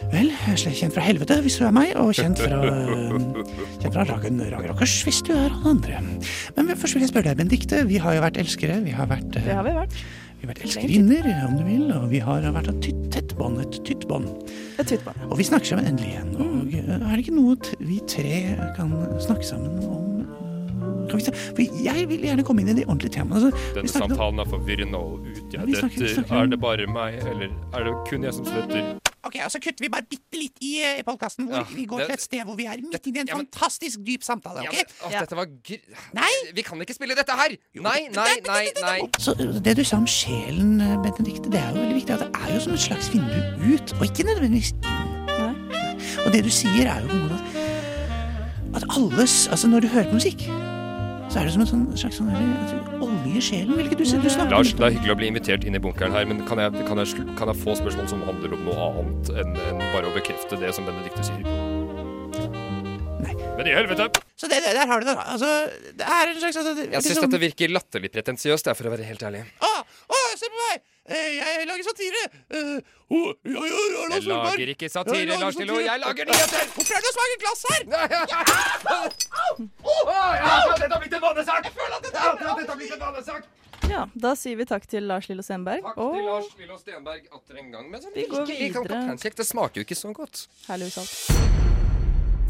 Vel, 0.10 0.32
kjent 0.58 0.96
fra 0.96 1.04
helvete, 1.06 1.36
hvis 1.46 1.60
du 1.62 1.68
er 1.68 1.74
meg, 1.78 1.92
og 2.02 2.10
kjent 2.18 2.40
fra 2.42 2.58
Kjent 3.84 3.94
fra 3.94 4.08
Ragen 4.10 4.42
Ragerockers, 4.42 4.96
hvis 5.06 5.22
du 5.28 5.30
er 5.36 5.54
han 5.54 5.76
andre. 5.76 6.02
Men 6.58 6.74
først 6.74 6.98
vil 6.98 7.06
jeg 7.06 7.14
spørre 7.14 7.30
deg, 7.30 7.44
Benedicte. 7.44 7.84
Vi 7.86 8.02
har 8.02 8.18
jo 8.18 8.26
vært 8.26 8.42
elskere. 8.42 8.80
Vi 8.82 8.98
har 8.98 9.12
vært 9.12 9.38
Det 9.38 9.46
har 9.54 9.62
vi 9.68 9.78
vært. 9.78 10.02
Vi 10.42 10.48
har 10.48 10.56
vært 10.56 10.64
elskerinner, 10.66 11.28
om 11.46 11.58
du 11.60 11.66
vil, 11.68 11.84
og 11.94 12.06
vi 12.10 12.20
har 12.26 12.46
vært 12.56 12.72
et 12.72 12.80
tytt, 12.82 13.02
tett 13.14 13.34
bånd, 13.38 13.60
et 13.62 13.76
tytt 13.86 14.08
bånd. 14.10 14.26
Og 15.28 15.36
vi 15.38 15.46
snakker 15.46 15.70
sammen 15.70 15.92
endelig 15.92 16.16
igjen. 16.16 16.32
Og 16.42 16.64
øh, 16.66 16.88
er 16.98 17.12
det 17.12 17.20
ikke 17.22 17.36
noe 17.36 17.76
vi 17.78 18.00
tre 18.10 18.40
kan 18.74 18.96
snakke 19.22 19.46
sammen 19.46 19.78
om? 19.86 20.26
øh, 20.26 21.06
Kan 21.12 21.22
vi? 21.22 21.36
For 21.38 21.84
jeg 21.86 22.10
vil 22.10 22.26
gjerne 22.26 22.48
komme 22.48 22.66
inn 22.66 22.74
i 22.74 22.78
de 22.80 22.88
ordentlige 22.88 23.20
temaene. 23.20 23.38
Altså, 23.38 23.76
Denne 23.78 23.94
samtalen 23.94 24.42
er 24.42 24.50
forvirrende 24.50 24.98
og 24.98 25.22
Vi 25.30 25.46
Ja, 25.54 25.62
Er 26.42 26.50
det 26.50 26.62
bare 26.66 26.90
meg, 26.90 27.22
eller 27.22 27.54
er 27.78 27.86
det 27.86 27.98
kun 28.10 28.26
jeg 28.26 28.34
som 28.34 28.50
svetter? 28.50 29.11
Ok, 29.24 29.36
og 29.46 29.52
så 29.54 29.60
kutter 29.62 29.84
vi 29.86 29.90
bare 29.94 30.06
bitte 30.10 30.34
litt 30.40 30.58
i 30.66 30.72
uh, 30.82 31.02
podkasten, 31.06 31.46
hvor 31.48 31.62
Ja, 31.62 31.64
vi 31.76 31.86
går 31.86 32.00
det- 32.00 32.08
til 32.08 32.14
et 32.14 32.22
sted 32.22 32.44
hvor 32.48 32.56
vi 32.58 32.66
er 32.66 32.82
midt 32.82 33.06
inne 33.08 33.18
i 33.18 33.22
en 33.22 33.28
Ja, 33.28 33.36
men- 33.38 33.46
fantastisk 33.52 34.00
dyp 34.08 34.24
samtale. 34.26 34.64
Ja, 34.66 34.72
men, 34.74 34.86
åh, 35.06 35.12
Dette 35.20 35.36
var 35.38 35.46
gr... 35.46 35.78
Nei! 36.18 36.32
Vi 36.58 36.62
kan 36.66 36.82
ikke 36.82 36.96
spille 36.98 37.16
dette 37.16 37.32
her! 37.38 37.54
Nei, 37.76 38.08
nei, 38.10 38.34
nei, 38.48 38.66
nei. 38.82 38.98
Så 39.20 39.36
det 39.38 39.76
du 39.78 39.84
sa 39.84 39.98
om 40.02 40.08
sjelen, 40.10 40.78
Benedikte 41.04 41.22
Benedicte, 41.22 41.52
det 41.54 41.60
er 41.62 41.70
jo 41.70 41.80
veldig 41.84 41.96
viktig. 41.96 42.14
at 42.18 42.20
Det 42.20 42.42
er 42.42 42.54
jo 42.56 42.60
som 42.66 42.74
et 42.74 42.80
slags 42.80 43.12
vindu 43.14 43.76
ut, 43.76 43.94
og 44.00 44.04
ikke 44.10 44.24
nødvendigvis 44.26 44.74
inn. 44.74 45.18
Og 46.26 46.34
det 46.34 46.44
du 46.44 46.50
sier, 46.50 46.90
er 46.90 47.02
jo 47.02 47.08
på 47.08 47.14
en 47.14 47.22
måte 47.28 47.38
at, 48.76 48.84
at 48.84 48.84
alles 48.98 49.48
Altså, 49.48 49.68
når 49.68 49.80
du 49.86 49.88
hører 49.88 50.10
på 50.10 50.18
musikk, 50.18 50.44
så 51.32 51.40
er 51.40 51.48
det 51.48 51.54
som 51.54 51.62
en 51.64 51.70
sånn, 51.70 51.84
slags 51.96 52.18
sånn 52.20 52.32
olje 53.00 53.38
i 53.40 53.44
sjelen, 53.44 53.78
vil 53.78 53.88
ikke 53.88 54.02
du? 54.02 54.04
Du 54.04 54.28
snakker 54.28 54.52
Lars, 54.52 54.74
det 54.76 54.84
er 54.84 54.96
hyggelig 54.98 55.14
å 55.14 55.20
bli 55.22 55.30
invitert 55.32 55.68
inn 55.68 55.78
i 55.78 55.82
bunkeren 55.84 56.12
her, 56.12 56.28
men 56.28 56.42
kan 56.48 56.60
jeg, 56.60 56.84
kan 56.90 57.00
jeg, 57.00 57.24
kan 57.40 57.52
jeg 57.54 57.62
få 57.62 57.76
spørsmål 57.80 58.10
som 58.12 58.26
handler 58.28 58.58
om 58.58 58.66
noe 58.68 58.88
annet 58.90 59.32
enn 59.40 59.56
enn 59.70 59.80
bare 59.94 60.12
å 60.12 60.16
bekrefte 60.18 60.60
det 60.60 60.74
som 60.76 60.88
Benedicte 60.90 61.24
sier? 61.30 61.48
Nei. 63.24 63.36
Men 63.56 63.70
i 63.70 63.76
helvete! 63.78 64.10
Så 64.36 64.50
det, 64.52 64.60
der 64.66 64.90
har 64.90 65.04
du 65.04 65.08
det. 65.08 65.16
Altså, 65.22 65.50
det 66.02 66.08
er 66.20 66.34
en 66.34 66.40
slags 66.42 66.60
altså, 66.60 66.76
det- 66.76 66.90
Jeg 66.90 67.00
syns 67.00 67.12
liksom- 67.14 67.30
dette 67.30 67.44
virker 67.46 67.76
latterlig 67.80 68.12
pretensiøst, 68.12 68.72
for 68.76 68.90
å 68.90 68.96
være 68.98 69.08
helt 69.08 69.24
ærlig. 69.24 69.46
Å, 69.62 69.72
å, 70.12 70.22
se 70.36 70.52
på 70.52 70.66
meg! 70.68 70.84
Eh, 71.10 71.38
Jeg 71.42 71.66
lager 71.68 71.84
satire. 71.84 72.22
Eh, 72.54 72.78
å, 73.12 73.20
ja, 73.44 73.62
ja, 73.66 73.80
ja, 73.94 74.04
Lars 74.12 74.24
Jeg 74.24 74.30
lager 74.30 74.68
ikke 74.76 74.90
satire, 74.94 75.38
Lars 75.42 75.58
Lillo, 75.58 75.80
jeg 75.82 76.00
lager 76.00 76.26
nyheter! 76.30 76.68
Hvorfor 76.76 76.94
er 76.96 77.02
det 77.02 77.12
så 77.16 77.20
mange 77.24 77.38
glass 77.42 77.62
her? 77.72 77.82
Dette 80.78 80.94
har 80.94 81.00
blitt 81.02 81.14
en 81.18 81.22
vanesak! 81.26 81.66
Jeg 81.66 81.74
føler 81.80 81.96
at 81.98 82.04
dette 82.06 82.20
har 82.22 82.78
blitt 82.78 82.94
en 82.94 83.04
vanesak! 83.08 83.50
Ja, 83.92 84.06
da 84.16 84.36
sier 84.40 84.56
vi 84.56 84.66
takk 84.70 84.86
til 84.88 85.04
Lars 85.10 85.28
Lillo 85.28 85.44
Stenberg. 85.44 85.82
Takk 85.84 85.98
til 86.00 86.28
Lars 86.30 86.52
Lillo 86.62 86.78
Stenberg 86.80 87.26
atter 87.34 87.58
en 87.60 87.72
gang. 87.74 87.90
Men 87.92 88.06
sånn, 88.06 88.14
Vi 88.16 88.28
går 88.32 88.46
videre. 88.48 89.18
det 89.18 89.48
smaker 89.50 89.82
jo 89.82 89.88
ikke 89.90 89.98
så 90.00 90.14
godt. 90.16 90.46
herlig 90.70 90.94
uttalt. 90.94 91.91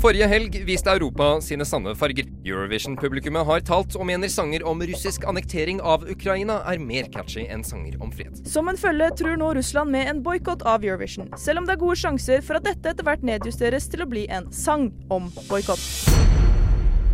Forrige 0.02 0.26
helg 0.26 0.56
viste 0.66 0.90
Europa 0.90 1.26
sine 1.46 1.66
sanne 1.68 1.92
farger. 1.94 2.26
Eurovision-publikummet 2.42 3.46
har 3.46 3.62
talt 3.62 3.94
og 4.00 4.08
mener 4.10 4.32
sanger 4.34 4.64
om 4.66 4.80
russisk 4.90 5.28
annektering 5.30 5.78
av 5.78 6.08
Ukraina 6.10 6.56
er 6.72 6.82
mer 6.82 7.06
catchy 7.14 7.44
enn 7.54 7.62
sanger 7.62 8.00
om 8.02 8.10
fred. 8.10 8.40
Som 8.50 8.72
en 8.72 8.80
følge 8.82 9.12
tror 9.20 9.38
nå 9.38 9.52
Russland 9.60 9.94
med 9.94 10.10
en 10.10 10.24
boikott 10.26 10.66
av 10.66 10.82
Eurovision, 10.82 11.30
selv 11.38 11.62
om 11.62 11.70
det 11.70 11.76
er 11.76 11.84
gode 11.84 12.00
sjanser 12.02 12.42
for 12.42 12.58
at 12.58 12.66
dette 12.66 12.96
etter 12.96 13.06
hvert 13.06 13.22
nedjusteres 13.30 13.86
til 13.94 14.02
å 14.02 14.10
bli 14.10 14.26
en 14.34 14.50
sang 14.50 14.90
om 15.14 15.30
boikott. 15.52 15.86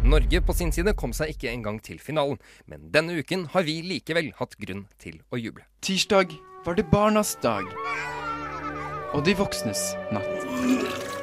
Norge 0.08 0.40
på 0.48 0.56
sin 0.56 0.72
side 0.72 0.96
kom 0.96 1.12
seg 1.12 1.36
ikke 1.36 1.52
engang 1.52 1.84
til 1.84 2.00
finalen, 2.00 2.40
men 2.72 2.88
denne 2.96 3.20
uken 3.20 3.50
har 3.52 3.68
vi 3.68 3.82
likevel 3.84 4.32
hatt 4.40 4.56
grunn 4.64 4.88
til 5.04 5.20
å 5.28 5.44
juble. 5.44 5.68
Tirsdag 5.84 6.32
var 6.64 6.80
det 6.80 6.88
barnas 6.88 7.36
dag. 7.44 7.68
Og 9.12 9.28
de 9.28 9.36
voksnes 9.36 9.90
natt. 10.16 11.17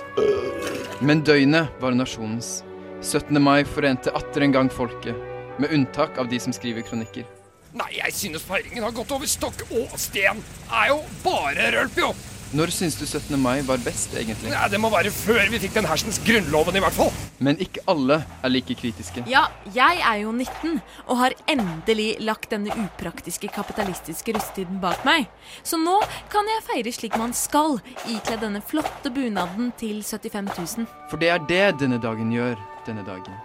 Men 1.04 1.22
døgnet 1.26 1.80
var 1.82 1.94
nasjonens. 1.96 2.62
17. 3.04 3.36
mai 3.42 3.64
forente 3.68 4.12
atter 4.16 4.46
en 4.46 4.54
gang 4.54 4.70
folket, 4.72 5.16
med 5.60 5.72
unntak 5.74 6.18
av 6.18 6.30
de 6.30 6.38
som 6.40 6.54
skriver 6.54 6.86
kronikker. 6.86 7.26
Nei, 7.74 7.90
jeg 7.98 8.14
synes 8.14 8.44
feiringen 8.46 8.86
har 8.86 8.94
gått 8.94 9.10
over 9.12 9.28
stokk 9.28 9.64
og 9.74 9.96
sten. 9.98 10.40
Er 10.70 10.92
jo 10.92 11.00
bare 11.24 11.72
rølp, 11.74 11.98
jo. 11.98 12.12
Når 12.54 12.70
syns 12.74 12.96
du 13.00 13.06
17. 13.06 13.34
mai 13.40 13.62
var 13.66 13.80
best, 13.82 14.12
egentlig? 14.14 14.50
Ja, 14.52 14.66
det 14.70 14.78
må 14.82 14.90
være 14.92 15.10
før 15.14 15.40
vi 15.50 15.58
fikk 15.62 15.74
den 15.78 15.88
hersens 15.88 16.20
grunnloven, 16.22 16.76
i 16.76 16.82
hvert 16.84 16.96
fall. 16.96 17.10
Men 17.42 17.58
ikke 17.62 17.82
alle 17.90 18.20
er 18.44 18.52
like 18.52 18.76
kritiske. 18.78 19.24
Ja, 19.30 19.46
jeg 19.74 20.02
er 20.04 20.20
jo 20.22 20.32
19 20.32 20.78
og 21.08 21.18
har 21.22 21.34
endelig 21.50 22.08
lagt 22.22 22.52
denne 22.52 22.74
upraktiske 22.84 23.50
kapitalistiske 23.54 24.36
russetiden 24.36 24.78
bak 24.84 25.02
meg. 25.08 25.26
Så 25.66 25.80
nå 25.80 25.96
kan 26.32 26.46
jeg 26.52 26.66
feire 26.68 26.94
slik 26.94 27.18
man 27.20 27.34
skal, 27.34 27.80
ikledd 28.04 28.44
denne 28.44 28.62
flotte 28.62 29.10
bunaden 29.14 29.72
til 29.80 30.02
75 30.04 30.78
000. 30.78 30.88
For 31.10 31.20
det 31.20 31.34
er 31.34 31.44
det 31.50 31.64
denne 31.82 31.98
dagen 32.02 32.30
gjør, 32.34 32.58
denne 32.86 33.06
dagen. 33.06 33.38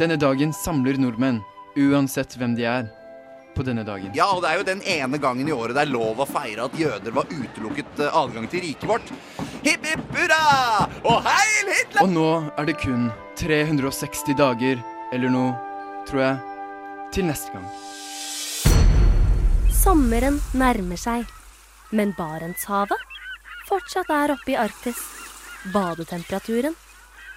Denne 0.00 0.20
dagen 0.20 0.52
samler 0.56 1.00
nordmenn, 1.00 1.42
uansett 1.78 2.36
hvem 2.36 2.56
de 2.58 2.68
er 2.68 2.90
på 3.54 3.64
denne 3.66 3.84
dagen. 3.86 4.12
Ja, 4.16 4.30
og 4.34 4.42
det 4.44 4.50
er 4.50 4.60
jo 4.60 4.66
den 4.68 4.82
ene 4.88 5.20
gangen 5.22 5.48
i 5.48 5.54
året 5.54 5.76
det 5.76 5.84
er 5.84 5.92
lov 5.92 6.20
å 6.22 6.26
feire 6.28 6.66
at 6.68 6.76
jøder 6.78 7.14
var 7.16 7.30
utelukket 7.30 8.02
eh, 8.04 8.18
adgang 8.22 8.48
til 8.50 8.64
riket 8.64 8.88
vårt. 8.90 9.12
Hipp 9.64 9.86
hipp 9.86 10.16
hurra! 10.16 10.40
Og 11.04 11.20
heil 11.26 11.72
Hitler! 11.74 12.02
Og 12.04 12.12
nå 12.14 12.28
er 12.54 12.70
det 12.70 12.76
kun 12.82 13.08
360 13.40 14.36
dager, 14.38 14.82
eller 15.14 15.32
noe, 15.32 15.54
tror 16.08 16.24
jeg, 16.24 16.36
til 17.14 17.28
neste 17.30 17.54
gang. 17.54 17.66
Sommeren 19.80 20.36
nærmer 20.52 21.00
seg, 21.00 21.24
men 21.96 22.12
Barentshavet 22.18 23.08
fortsatt 23.70 24.10
er 24.12 24.34
oppe 24.34 24.52
i 24.52 24.58
Arktis. 24.58 25.00
Badetemperaturen 25.72 26.76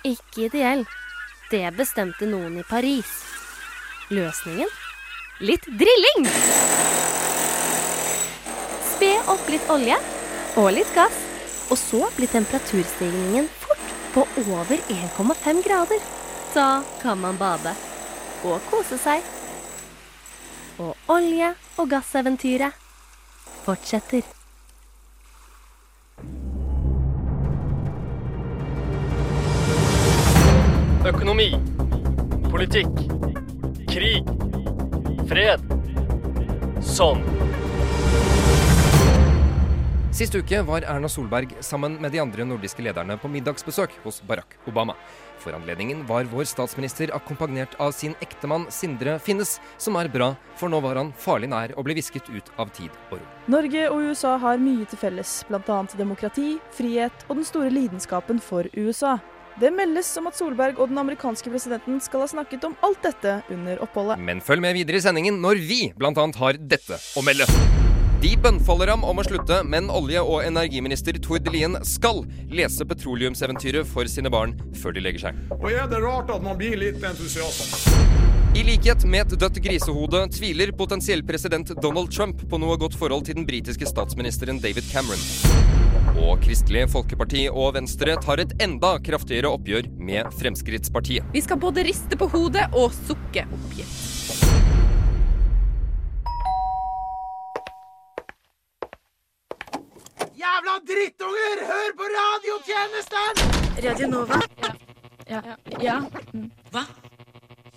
ikke 0.08 0.48
ideell. 0.48 0.86
Det 1.52 1.66
bestemte 1.78 2.28
noen 2.28 2.58
i 2.60 2.66
Paris. 2.68 3.12
Løsningen? 4.14 4.70
Litt 5.44 5.66
drilling! 5.68 6.28
Spe 8.94 9.10
opp 9.28 9.50
litt 9.52 9.66
olje 9.74 9.98
og 10.56 10.70
litt 10.72 10.92
gass, 10.96 11.18
og 11.68 11.76
så 11.82 12.00
blir 12.16 12.30
temperaturstigningen 12.32 13.50
fort 13.60 13.90
på 14.14 14.24
over 14.46 14.80
1,5 14.88 15.60
grader. 15.66 16.00
Da 16.54 16.68
kan 17.02 17.20
man 17.20 17.36
bade 17.36 17.74
og 18.48 18.64
kose 18.70 18.96
seg. 19.02 19.20
Og 20.80 20.96
olje- 21.12 21.52
og 21.76 21.92
gasseventyret 21.92 22.80
fortsetter. 23.66 24.24
Økonomi. 31.12 31.52
Politikk. 32.48 32.96
Krig. 33.92 34.34
Fred. 35.30 35.62
Sånn. 36.84 37.22
Sist 40.14 40.36
uke 40.38 40.60
var 40.68 40.84
Erna 40.86 41.10
Solberg 41.10 41.56
sammen 41.66 41.96
med 42.02 42.12
de 42.14 42.20
andre 42.22 42.46
nordiske 42.46 42.84
lederne 42.86 43.16
på 43.18 43.32
middagsbesøk 43.34 43.96
hos 44.04 44.20
Barack 44.30 44.60
Obama. 44.70 44.94
For 45.42 45.56
anledningen 45.58 46.04
var 46.06 46.28
vår 46.30 46.46
statsminister 46.52 47.10
akkompagnert 47.18 47.74
av 47.82 47.96
sin 47.98 48.14
ektemann 48.22 48.68
Sindre 48.70 49.16
Finnes, 49.24 49.56
som 49.82 49.98
er 49.98 50.12
bra, 50.14 50.34
for 50.60 50.70
nå 50.70 50.84
var 50.86 51.02
han 51.02 51.10
farlig 51.18 51.50
nær 51.50 51.74
å 51.74 51.84
bli 51.88 51.98
visket 51.98 52.30
ut 52.30 52.54
av 52.62 52.70
tid 52.78 52.94
og 53.10 53.18
rom. 53.18 53.30
Norge 53.56 53.88
og 53.90 54.06
USA 54.12 54.38
har 54.44 54.62
mye 54.62 54.86
til 54.92 55.02
felles, 55.02 55.40
bl.a. 55.50 55.82
demokrati, 55.98 56.60
frihet 56.78 57.26
og 57.26 57.40
den 57.40 57.50
store 57.50 57.74
lidenskapen 57.74 58.44
for 58.44 58.70
USA. 58.78 59.18
Det 59.62 59.70
meldes 59.70 60.08
om 60.18 60.28
at 60.30 60.38
Solberg 60.38 60.80
og 60.82 60.90
den 60.90 60.98
amerikanske 60.98 61.52
presidenten 61.54 62.00
skal 62.02 62.24
ha 62.24 62.30
snakket 62.32 62.66
om 62.66 62.74
alt 62.86 63.04
dette 63.06 63.36
under 63.54 63.84
oppholdet. 63.86 64.18
Men 64.18 64.42
følg 64.42 64.66
med 64.66 64.80
videre 64.80 64.98
i 64.98 65.06
sendingen 65.06 65.38
når 65.44 65.62
vi 65.62 65.82
bl.a. 65.94 66.14
har 66.42 66.58
dette 66.58 66.98
å 67.14 67.26
melde. 67.26 67.93
De 68.24 68.30
bønnfaller 68.40 68.88
ham 68.88 69.02
om 69.04 69.18
å 69.20 69.24
slutte, 69.28 69.58
men 69.68 69.90
olje- 69.92 70.22
og 70.24 70.46
energiminister 70.46 71.18
Tord 71.20 71.50
Lien 71.52 71.74
skal 71.84 72.22
lese 72.48 72.86
petroleumseventyret 72.88 73.90
for 73.90 74.08
sine 74.08 74.32
barn 74.32 74.54
før 74.80 74.96
de 74.96 75.04
legger 75.04 75.26
seg. 75.26 75.42
Og 75.58 75.66
er 75.74 75.90
det 75.92 76.00
rart 76.00 76.32
at 76.32 76.46
man 76.46 76.56
blir 76.56 76.78
litt 76.80 77.04
entusiastisk? 77.04 77.90
I 78.56 78.64
likhet 78.64 79.04
med 79.04 79.26
et 79.26 79.36
dødt 79.44 79.60
grisehode 79.66 80.24
tviler 80.38 80.72
potensiell 80.72 81.26
president 81.28 81.76
Donald 81.84 82.16
Trump 82.16 82.46
på 82.48 82.62
noe 82.64 82.80
godt 82.80 82.96
forhold 82.96 83.28
til 83.28 83.42
den 83.42 83.50
britiske 83.50 83.92
statsministeren 83.92 84.64
David 84.64 84.88
Cameron. 84.94 85.20
Og 86.24 86.40
Kristelig 86.48 86.88
Folkeparti 86.96 87.50
og 87.52 87.74
Venstre 87.76 88.16
tar 88.24 88.40
et 88.40 88.56
enda 88.64 88.96
kraftigere 89.04 89.52
oppgjør 89.52 89.92
med 90.00 90.32
Fremskrittspartiet. 90.40 91.28
Vi 91.36 91.44
skal 91.44 91.60
både 91.60 91.84
riste 91.92 92.16
på 92.16 92.32
hodet 92.32 92.70
og 92.72 92.94
sukke 93.04 93.50
oppgitt. 93.52 94.13
Drittunger! 100.94 101.62
Hør 101.70 101.94
på 102.00 102.10
radiotjenesten! 102.18 103.40
Radio 103.86 104.08
Nova. 104.12 104.42
Ja. 105.30 105.42
ja. 105.48 105.56
ja. 105.82 105.96
Hva? 106.74 106.84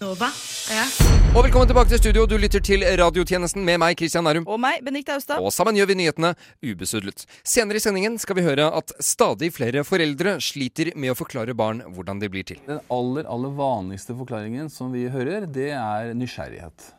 Nova? 0.00 0.28
Ja. 0.68 0.84
Og 1.32 1.46
velkommen 1.46 1.68
tilbake 1.70 1.92
til 1.94 2.00
studio. 2.02 2.26
Du 2.28 2.34
lytter 2.40 2.60
til 2.64 2.84
radiotjenesten 3.00 3.64
med 3.64 3.80
meg, 3.80 3.96
Christian 4.00 4.26
Nærum. 4.28 4.44
Og 4.52 4.60
meg, 4.60 4.82
Benedicte 4.84 5.16
Austad. 5.16 5.40
Og 5.40 5.54
sammen 5.54 5.78
gjør 5.78 5.88
vi 5.92 5.98
nyhetene 6.02 6.34
ubesudlet. 6.64 7.24
Senere 7.46 7.80
i 7.80 7.84
sendingen 7.84 8.18
skal 8.20 8.36
vi 8.40 8.44
høre 8.44 8.68
at 8.80 8.92
stadig 9.00 9.52
flere 9.56 9.84
foreldre 9.88 10.36
sliter 10.44 10.92
med 10.96 11.14
å 11.14 11.16
forklare 11.16 11.56
barn 11.56 11.80
hvordan 11.96 12.20
de 12.20 12.32
blir 12.32 12.44
til. 12.52 12.60
Den 12.68 12.84
aller, 12.92 13.24
aller 13.24 13.56
vanligste 13.56 14.16
forklaringen 14.18 14.68
som 14.72 14.92
vi 14.92 15.06
hører, 15.12 15.48
det 15.48 15.72
er 15.78 16.12
nysgjerrighet. 16.18 16.92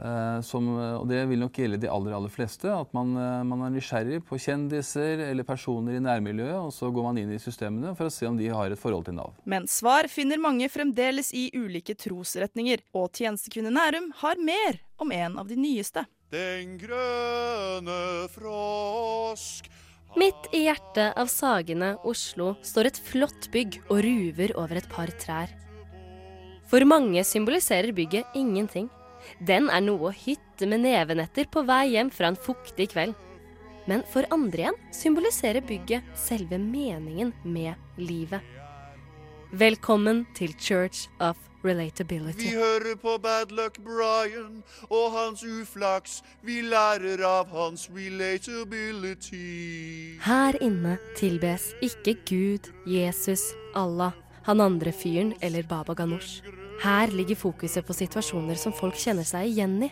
Eh, 0.00 0.38
som, 0.40 0.68
og 0.72 1.04
det 1.10 1.20
vil 1.28 1.42
nok 1.42 1.58
gjelde 1.60 1.82
de 1.82 1.90
aller, 1.92 2.14
aller 2.16 2.32
fleste. 2.32 2.70
At 2.72 2.92
man, 2.96 3.12
eh, 3.18 3.42
man, 3.46 3.66
er 3.66 3.74
nysgjerrig 3.74 4.22
på 4.28 4.38
kjendiser 4.40 5.20
eller 5.28 5.46
personer 5.46 5.98
i 5.98 6.02
nærmiljøet, 6.02 6.56
og 6.58 6.72
så 6.74 6.90
går 6.94 7.08
man 7.10 7.20
inn 7.20 7.34
i 7.34 7.40
systemene 7.42 7.92
for 7.98 8.08
å 8.08 8.14
se 8.14 8.28
om 8.28 8.38
de 8.38 8.48
har 8.52 8.72
et 8.72 8.80
forhold 8.80 9.06
til 9.08 9.18
Nav. 9.18 9.36
Men 9.44 9.68
svar 9.70 10.08
finner 10.12 10.40
mange 10.42 10.70
fremdeles 10.72 11.32
i 11.36 11.50
ulike 11.54 11.96
trosretninger, 11.98 12.82
og 12.96 13.12
tjenestekvinne 13.18 13.74
Nærum 13.74 14.10
har 14.22 14.40
mer 14.40 14.80
om 15.02 15.12
en 15.12 15.38
av 15.42 15.50
de 15.50 15.60
nyeste. 15.60 16.06
Den 16.32 16.78
grønne 16.80 18.26
frosk 18.32 19.68
Midt 20.12 20.50
i 20.52 20.66
hjertet 20.66 21.16
av 21.16 21.28
Sagene, 21.32 21.94
Oslo, 22.04 22.50
står 22.60 22.90
et 22.90 22.98
flott 23.00 23.46
bygg 23.52 23.78
og 23.86 24.02
ruver 24.04 24.52
over 24.60 24.76
et 24.76 24.88
par 24.92 25.08
trær. 25.16 25.48
For 26.68 26.84
mange 26.84 27.24
symboliserer 27.24 27.94
bygget 27.96 28.36
ingenting. 28.36 28.90
Den 29.40 29.70
er 29.70 29.84
noe 29.84 30.10
å 30.10 30.16
hytte 30.16 30.68
med 30.68 30.84
neven 30.84 31.22
etter 31.22 31.48
på 31.50 31.64
vei 31.68 31.86
hjem 31.94 32.10
fra 32.12 32.32
en 32.32 32.38
fuktig 32.38 32.90
kveld. 32.92 33.14
Men 33.90 34.04
for 34.12 34.26
andre 34.34 34.66
igjen 34.66 34.82
symboliserer 34.94 35.64
bygget 35.66 36.12
selve 36.18 36.58
meningen 36.58 37.32
med 37.42 37.74
livet. 37.98 38.42
Velkommen 39.52 40.24
til 40.36 40.54
Church 40.56 41.08
of 41.20 41.36
Relatability. 41.64 42.46
Vi 42.46 42.54
hører 42.56 42.96
på 42.96 43.18
Bad 43.22 43.52
Luck 43.52 43.76
Brian 43.84 44.62
og 44.88 45.12
hans 45.12 45.44
uflaks. 45.44 46.22
Vi 46.42 46.62
lærer 46.62 47.20
av 47.26 47.52
hans 47.52 47.88
relatability. 47.92 50.16
Her 50.24 50.56
inne 50.62 50.96
tilbes 51.18 51.74
ikke 51.82 52.16
Gud, 52.24 52.72
Jesus, 52.86 53.52
Allah, 53.74 54.16
han 54.48 54.60
andre 54.60 54.92
fyren 54.92 55.34
eller 55.42 55.68
Baba 55.68 55.94
Ganoush. 55.94 56.61
Her 56.80 57.12
ligger 57.12 57.36
fokuset 57.38 57.84
på 57.86 57.94
situasjoner 57.94 58.58
som 58.58 58.74
folk 58.74 58.96
kjenner 58.98 59.26
seg 59.26 59.50
igjen 59.52 59.76
i. 59.86 59.90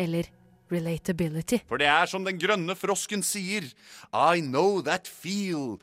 Eller 0.00 0.30
relatability. 0.72 1.60
For 1.68 1.80
det 1.80 1.88
er 1.90 2.08
som 2.10 2.24
den 2.26 2.38
grønne 2.40 2.76
frosken 2.78 3.24
sier. 3.24 3.66
I 4.12 4.40
know 4.44 4.80
that 4.86 5.08
feel. 5.08 5.78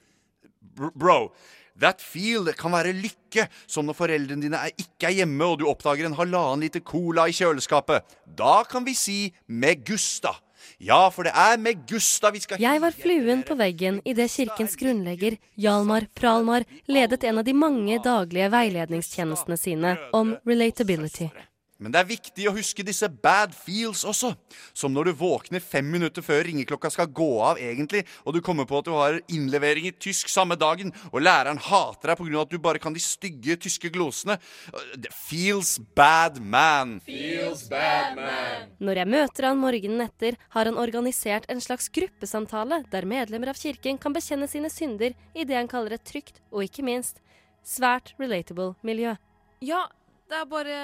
Bro, 0.75 1.31
that 1.79 2.03
feel 2.03 2.51
kan 2.57 2.73
være 2.75 2.95
lykke, 2.95 3.47
som 3.67 3.87
når 3.87 3.97
foreldrene 3.97 4.43
dine 4.47 4.59
er 4.67 4.75
ikke 4.75 5.09
er 5.09 5.21
hjemme 5.21 5.47
og 5.47 5.61
du 5.61 5.67
oppdager 5.71 6.07
en 6.09 6.17
halvannen 6.17 6.65
liter 6.65 6.83
cola 6.83 7.27
i 7.29 7.35
kjøleskapet. 7.35 8.03
Da 8.25 8.63
kan 8.69 8.87
vi 8.87 8.95
si 8.97 9.19
med 9.47 9.85
Gusta. 9.87 10.35
Ja, 10.77 11.09
for 11.13 11.27
det 11.27 11.33
er 11.35 11.57
med 11.61 11.85
Gustav 11.89 12.35
vi 12.35 12.43
skal 12.43 12.61
Jeg 12.61 12.81
var 12.83 12.95
fluen 12.95 13.43
på 13.47 13.57
veggen 13.59 14.01
idet 14.05 14.29
kirkens 14.33 14.75
grunnlegger, 14.79 15.37
Hjalmar 15.55 16.07
Pralmar, 16.15 16.67
ledet 16.87 17.23
en 17.23 17.41
av 17.41 17.47
de 17.47 17.55
mange 17.55 17.99
daglige 18.03 18.51
veiledningstjenestene 18.53 19.57
sine 19.59 19.97
om 20.13 20.35
relatability. 20.47 21.29
Men 21.77 21.91
det 21.91 21.99
er 21.99 22.07
viktig 22.07 22.45
å 22.47 22.53
huske 22.55 22.85
disse 22.87 23.07
bad 23.09 23.51
feels 23.55 24.05
også. 24.07 24.31
Som 24.71 24.93
når 24.95 25.09
du 25.09 25.17
våkner 25.19 25.63
fem 25.63 25.87
minutter 25.91 26.23
før 26.23 26.45
ringeklokka 26.47 26.91
skal 26.93 27.09
gå 27.11 27.27
av, 27.43 27.59
egentlig, 27.59 28.05
og 28.23 28.37
du 28.37 28.39
kommer 28.45 28.67
på 28.69 28.79
at 28.79 28.87
du 28.87 28.93
har 28.95 29.17
innlevering 29.27 29.89
i 29.89 29.91
tysk 29.91 30.31
samme 30.31 30.55
dagen, 30.59 30.93
og 31.11 31.19
læreren 31.25 31.59
hater 31.59 32.13
deg 32.13 32.21
pga. 32.21 32.41
at 32.45 32.53
du 32.53 32.57
bare 32.63 32.79
kan 32.79 32.95
de 32.95 33.03
stygge 33.03 33.57
tyske 33.59 33.91
glosene. 33.91 34.37
Det 34.95 35.11
feels 35.11 35.75
bad, 35.95 36.39
man. 36.39 37.01
Feels 37.03 37.67
bad, 37.69 38.15
man. 38.15 38.71
Når 38.79 39.01
jeg 39.01 39.11
møter 39.11 39.49
han 39.49 39.59
morgenen 39.59 40.05
etter, 40.07 40.39
har 40.55 40.71
han 40.71 40.79
organisert 40.79 41.49
en 41.51 41.59
slags 41.59 41.89
gruppesamtale 41.91 42.85
der 42.91 43.05
medlemmer 43.05 43.51
av 43.51 43.59
kirken 43.59 43.99
kan 43.99 44.15
bekjenne 44.15 44.47
sine 44.47 44.71
synder 44.71 45.11
i 45.35 45.43
det 45.43 45.59
han 45.59 45.67
kaller 45.71 45.97
et 45.97 46.07
trygt 46.07 46.39
og 46.51 46.63
ikke 46.63 46.87
minst 46.87 47.19
svært 47.65 48.13
relatable 48.21 48.75
miljø. 48.85 49.15
Ja, 49.65 49.87
det 50.29 50.39
er 50.39 50.47
bare 50.49 50.77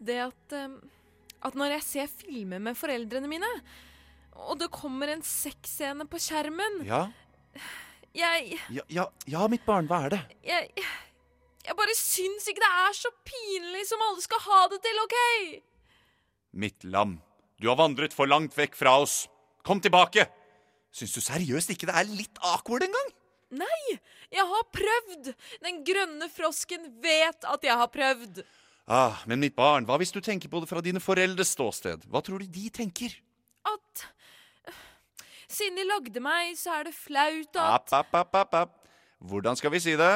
det 0.00 0.18
at 0.28 0.54
um, 0.64 0.78
At 1.44 1.54
når 1.58 1.76
jeg 1.76 1.84
ser 1.86 2.08
filmer 2.10 2.58
med 2.62 2.76
foreldrene 2.78 3.28
mine, 3.30 3.48
og 4.48 4.58
det 4.58 4.70
kommer 4.74 5.12
en 5.12 5.22
sexscene 5.22 6.06
på 6.10 6.20
skjermen 6.22 6.80
Ja? 6.86 7.06
Jeg 8.16 8.58
Ja, 8.72 8.82
ja, 8.88 9.04
ja, 9.26 9.46
mitt 9.50 9.66
barn, 9.66 9.86
hva 9.90 10.04
er 10.06 10.16
det? 10.16 10.20
Jeg 10.46 10.72
Jeg 11.66 11.76
bare 11.76 11.94
syns 11.98 12.48
ikke 12.48 12.64
det 12.64 12.72
er 12.88 12.96
så 12.96 13.12
pinlig 13.28 13.84
som 13.90 14.02
alle 14.08 14.24
skal 14.24 14.40
ha 14.46 14.60
det 14.72 14.80
til, 14.86 15.00
OK? 15.04 15.16
Mitt 16.58 16.84
lam, 16.84 17.18
du 17.60 17.68
har 17.68 17.76
vandret 17.76 18.14
for 18.16 18.30
langt 18.30 18.56
vekk 18.56 18.78
fra 18.78 18.94
oss. 19.02 19.26
Kom 19.66 19.82
tilbake! 19.84 20.24
Syns 20.94 21.12
du 21.12 21.20
seriøst 21.20 21.74
ikke 21.74 21.90
det 21.90 21.96
er 22.00 22.08
litt 22.08 22.40
awkward 22.40 22.86
engang? 22.86 23.10
Nei, 23.60 23.98
jeg 24.32 24.44
har 24.48 24.64
prøvd! 24.72 25.28
Den 25.64 25.82
grønne 25.84 26.28
frosken 26.32 26.88
vet 27.04 27.44
at 27.44 27.64
jeg 27.64 27.76
har 27.80 27.92
prøvd. 27.92 28.40
Ah, 28.88 29.20
men 29.28 29.42
mitt 29.42 29.52
barn, 29.56 29.84
hva 29.84 29.98
hvis 30.00 30.14
du 30.14 30.22
tenker 30.24 30.48
på 30.48 30.62
det 30.62 30.68
fra 30.70 30.80
dine 30.80 31.00
foreldres 31.02 31.52
ståsted? 31.52 32.06
Hva 32.08 32.22
tror 32.24 32.40
du 32.40 32.48
de 32.48 32.70
tenker? 32.72 33.12
At 33.68 34.06
Siden 35.48 35.76
de 35.80 35.84
lagde 35.88 36.20
meg, 36.20 36.56
så 36.60 36.78
er 36.78 36.88
det 36.88 36.94
flaut 36.96 37.56
at 37.56 37.92
App, 37.92 38.14
app, 38.16 38.34
app, 38.36 38.54
app. 38.54 38.74
Hvordan 39.28 39.56
skal 39.56 39.72
vi 39.72 39.80
si 39.80 39.94
det? 39.96 40.12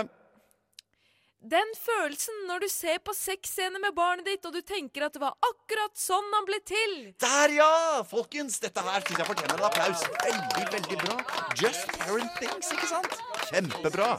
Den 1.42 1.72
følelsen 1.74 2.44
når 2.46 2.62
du 2.62 2.68
ser 2.70 3.00
på 3.02 3.12
sexscener 3.16 3.80
med 3.82 3.96
barnet 3.96 4.28
ditt, 4.28 4.44
og 4.46 4.54
du 4.54 4.60
tenker 4.62 5.08
at 5.08 5.16
det 5.16 5.22
var 5.24 5.34
akkurat 5.42 5.96
sånn 5.98 6.28
han 6.36 6.46
ble 6.46 6.60
til. 6.68 6.94
Der, 7.24 7.56
ja! 7.56 7.72
Folkens, 8.06 8.60
dette 8.62 8.84
her 8.86 9.02
syns 9.02 9.24
jeg 9.24 9.28
fortjener 9.32 9.58
en 9.58 9.66
applaus. 9.66 10.04
Veldig, 10.22 10.68
veldig 10.76 11.00
bra. 11.02 11.18
Just 11.58 11.90
parent 11.98 12.38
things, 12.38 12.70
ikke 12.76 12.92
sant? 12.92 13.18
Kjempebra. 13.50 14.12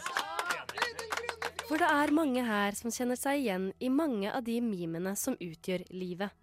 For 1.64 1.80
det 1.80 1.88
er 1.88 2.12
mange 2.12 2.42
her 2.44 2.76
som 2.76 2.92
kjenner 2.92 3.16
seg 3.20 3.40
igjen 3.40 3.70
i 3.80 3.90
mange 3.90 4.28
av 4.28 4.44
de 4.44 4.58
mimene 4.62 5.16
som 5.20 5.38
utgjør 5.40 5.86
livet. 5.96 6.34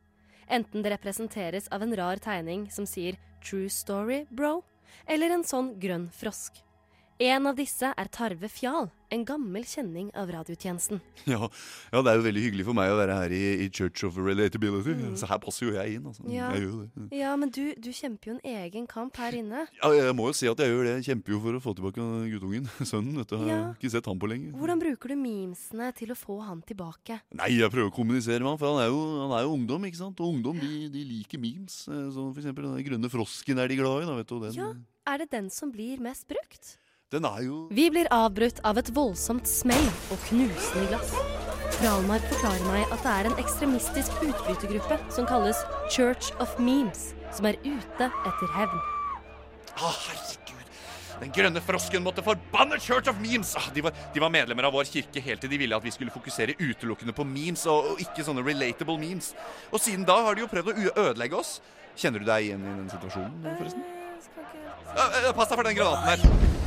Enten 0.51 0.83
det 0.83 0.95
representeres 0.95 1.69
av 1.71 1.85
en 1.85 1.93
rar 1.99 2.19
tegning 2.25 2.71
som 2.73 2.87
sier 2.89 3.19
'true 3.45 3.69
story, 3.69 4.25
bro', 4.31 4.65
eller 5.07 5.31
en 5.31 5.45
sånn 5.45 5.75
grønn 5.79 6.09
frosk. 6.11 6.65
En 7.21 7.45
av 7.51 7.53
disse 7.59 7.85
er 7.85 8.09
Tarve 8.09 8.49
Fjal, 8.49 8.87
en 9.13 9.25
gammel 9.29 9.67
kjenning 9.69 10.07
av 10.17 10.31
radiotjenesten. 10.33 11.03
Ja, 11.29 11.51
ja, 11.93 12.01
det 12.01 12.09
er 12.09 12.17
jo 12.17 12.23
veldig 12.25 12.43
hyggelig 12.47 12.65
for 12.65 12.77
meg 12.79 12.89
å 12.89 12.97
være 12.97 13.13
her 13.19 13.35
i, 13.37 13.41
i 13.61 13.67
Church 13.69 14.07
of 14.09 14.17
Relatability. 14.17 14.95
Så 15.21 15.29
her 15.29 15.41
passer 15.43 15.67
jo 15.69 15.75
jeg 15.75 15.99
inn. 15.99 16.07
Altså. 16.09 16.25
Ja, 16.33 16.47
Jeg 16.57 16.71
det. 16.95 17.05
ja 17.19 17.35
men 17.37 17.53
du, 17.53 17.75
du 17.77 17.91
kjemper 17.93 18.31
jo 18.31 18.37
en 18.39 18.63
egen 18.65 18.87
kamp 18.89 19.21
her 19.21 19.37
inne. 19.37 19.67
Ja, 19.83 19.91
jeg 19.99 20.15
må 20.17 20.31
jo 20.31 20.39
si 20.39 20.49
at 20.49 20.63
jeg 20.65 20.73
gjør 20.73 20.89
det. 20.89 20.95
Jeg 21.03 21.07
kjemper 21.11 21.35
jo 21.37 21.43
for 21.45 21.59
å 21.59 21.63
få 21.67 21.75
tilbake 21.77 22.07
guttungen. 22.33 22.71
Sønnen. 22.89 23.21
Dette. 23.21 23.37
Har 23.43 23.53
Ja. 23.53 23.61
ikke 23.77 23.93
sett 23.99 24.09
han 24.09 24.23
på 24.25 24.31
lenge. 24.33 24.55
Hvordan 24.57 24.81
bruker 24.81 25.13
du 25.13 25.19
memesene 25.21 25.93
til 26.01 26.17
å 26.17 26.17
få 26.17 26.41
han 26.49 26.65
tilbake? 26.65 27.21
Nei, 27.37 27.51
jeg 27.61 27.69
prøver 27.77 27.93
å 27.93 27.97
kommunisere 28.01 28.41
med 28.41 28.55
han, 28.55 28.63
for 28.65 28.73
han 28.79 28.87
er 28.87 28.95
jo, 28.95 29.03
han 29.27 29.37
er 29.37 29.45
jo 29.45 29.53
ungdom, 29.61 29.85
ikke 29.93 30.01
sant? 30.07 30.25
Og 30.25 30.39
ungdom 30.39 30.57
de, 30.65 30.87
de 30.97 31.05
liker 31.13 31.43
memes. 31.45 31.83
Eh, 31.85 32.07
Så 32.17 32.31
for 32.33 32.41
eksempel 32.41 32.65
den 32.71 32.87
grønne 32.89 33.13
frosken 33.13 33.61
er 33.61 33.69
de 33.69 33.77
glad 33.85 34.07
i. 34.07 34.09
Da, 34.09 34.17
vet 34.23 34.33
du. 34.33 34.39
Den, 34.47 34.57
Ja, 34.57 34.71
er 35.13 35.21
det 35.27 35.29
den 35.37 35.53
som 35.53 35.69
blir 35.77 36.01
mest 36.01 36.25
brukt? 36.33 36.79
Den 37.11 37.27
er 37.27 37.43
jo 37.43 37.57
Vi 37.75 37.89
blir 37.91 38.09
avbrutt 38.15 38.61
av 38.67 38.79
et 38.79 38.91
voldsomt 38.95 39.49
smell 39.51 39.87
og 40.15 40.19
knusende 40.29 40.87
glass. 40.93 41.15
Fralmar 41.81 42.23
forklarer 42.31 42.67
meg 42.69 42.93
at 42.95 43.03
det 43.03 43.15
er 43.15 43.29
en 43.31 43.41
ekstremistisk 43.41 44.21
utbrytergruppe 44.23 44.99
som 45.11 45.27
kalles 45.27 45.59
Church 45.91 46.31
of 46.43 46.53
Memes, 46.61 47.11
som 47.35 47.49
er 47.51 47.59
ute 47.65 48.11
etter 48.11 48.55
hevn. 48.55 48.83
Ah, 49.81 49.97
herregud. 50.07 50.69
Den 51.21 51.33
grønne 51.37 51.61
frosken 51.65 52.05
måtte 52.05 52.23
forbanne 52.25 52.79
Church 52.81 53.11
of 53.11 53.19
Memes! 53.21 53.55
Ah, 53.59 53.71
de, 53.75 53.83
var, 53.85 53.97
de 54.15 54.23
var 54.23 54.33
medlemmer 54.33 54.69
av 54.69 54.77
vår 54.77 54.87
kirke 54.93 55.23
helt 55.25 55.43
til 55.43 55.53
de 55.53 55.59
ville 55.61 55.77
at 55.77 55.85
vi 55.85 55.93
skulle 55.95 56.15
fokusere 56.15 56.55
utelukkende 56.61 57.17
på 57.17 57.27
memes 57.27 57.67
og, 57.69 57.91
og 57.95 58.05
ikke 58.07 58.25
sånne 58.27 58.45
relatable 58.47 58.99
memes. 59.03 59.33
Og 59.73 59.83
siden 59.83 60.07
da 60.09 60.21
har 60.29 60.39
de 60.39 60.47
jo 60.47 60.53
prøvd 60.53 60.73
å 60.73 60.95
ødelegge 61.09 61.41
oss. 61.43 61.59
Kjenner 61.99 62.23
du 62.23 62.29
deg 62.31 62.47
igjen 62.51 62.63
i 62.65 62.77
den 62.77 62.89
situasjonen, 62.93 63.51
forresten? 63.59 63.85
Eh, 64.91 65.31
Pass 65.35 65.51
deg 65.51 65.57
for 65.57 65.67
den 65.67 65.79
granaten 65.79 66.09
her. 66.13 66.60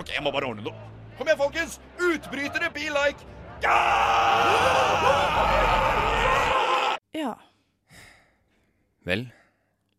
OK, 0.00 0.14
jeg 0.16 0.24
må 0.24 0.32
bare 0.32 0.48
ordne 0.48 0.64
noe. 0.64 0.88
Kom 1.18 1.28
igjen, 1.28 1.38
folkens! 1.40 1.76
Utbrytere, 2.00 2.70
be 2.72 2.88
like! 2.94 3.26
Ja. 3.60 3.76
ja. 7.12 7.34
Vel, 9.04 9.26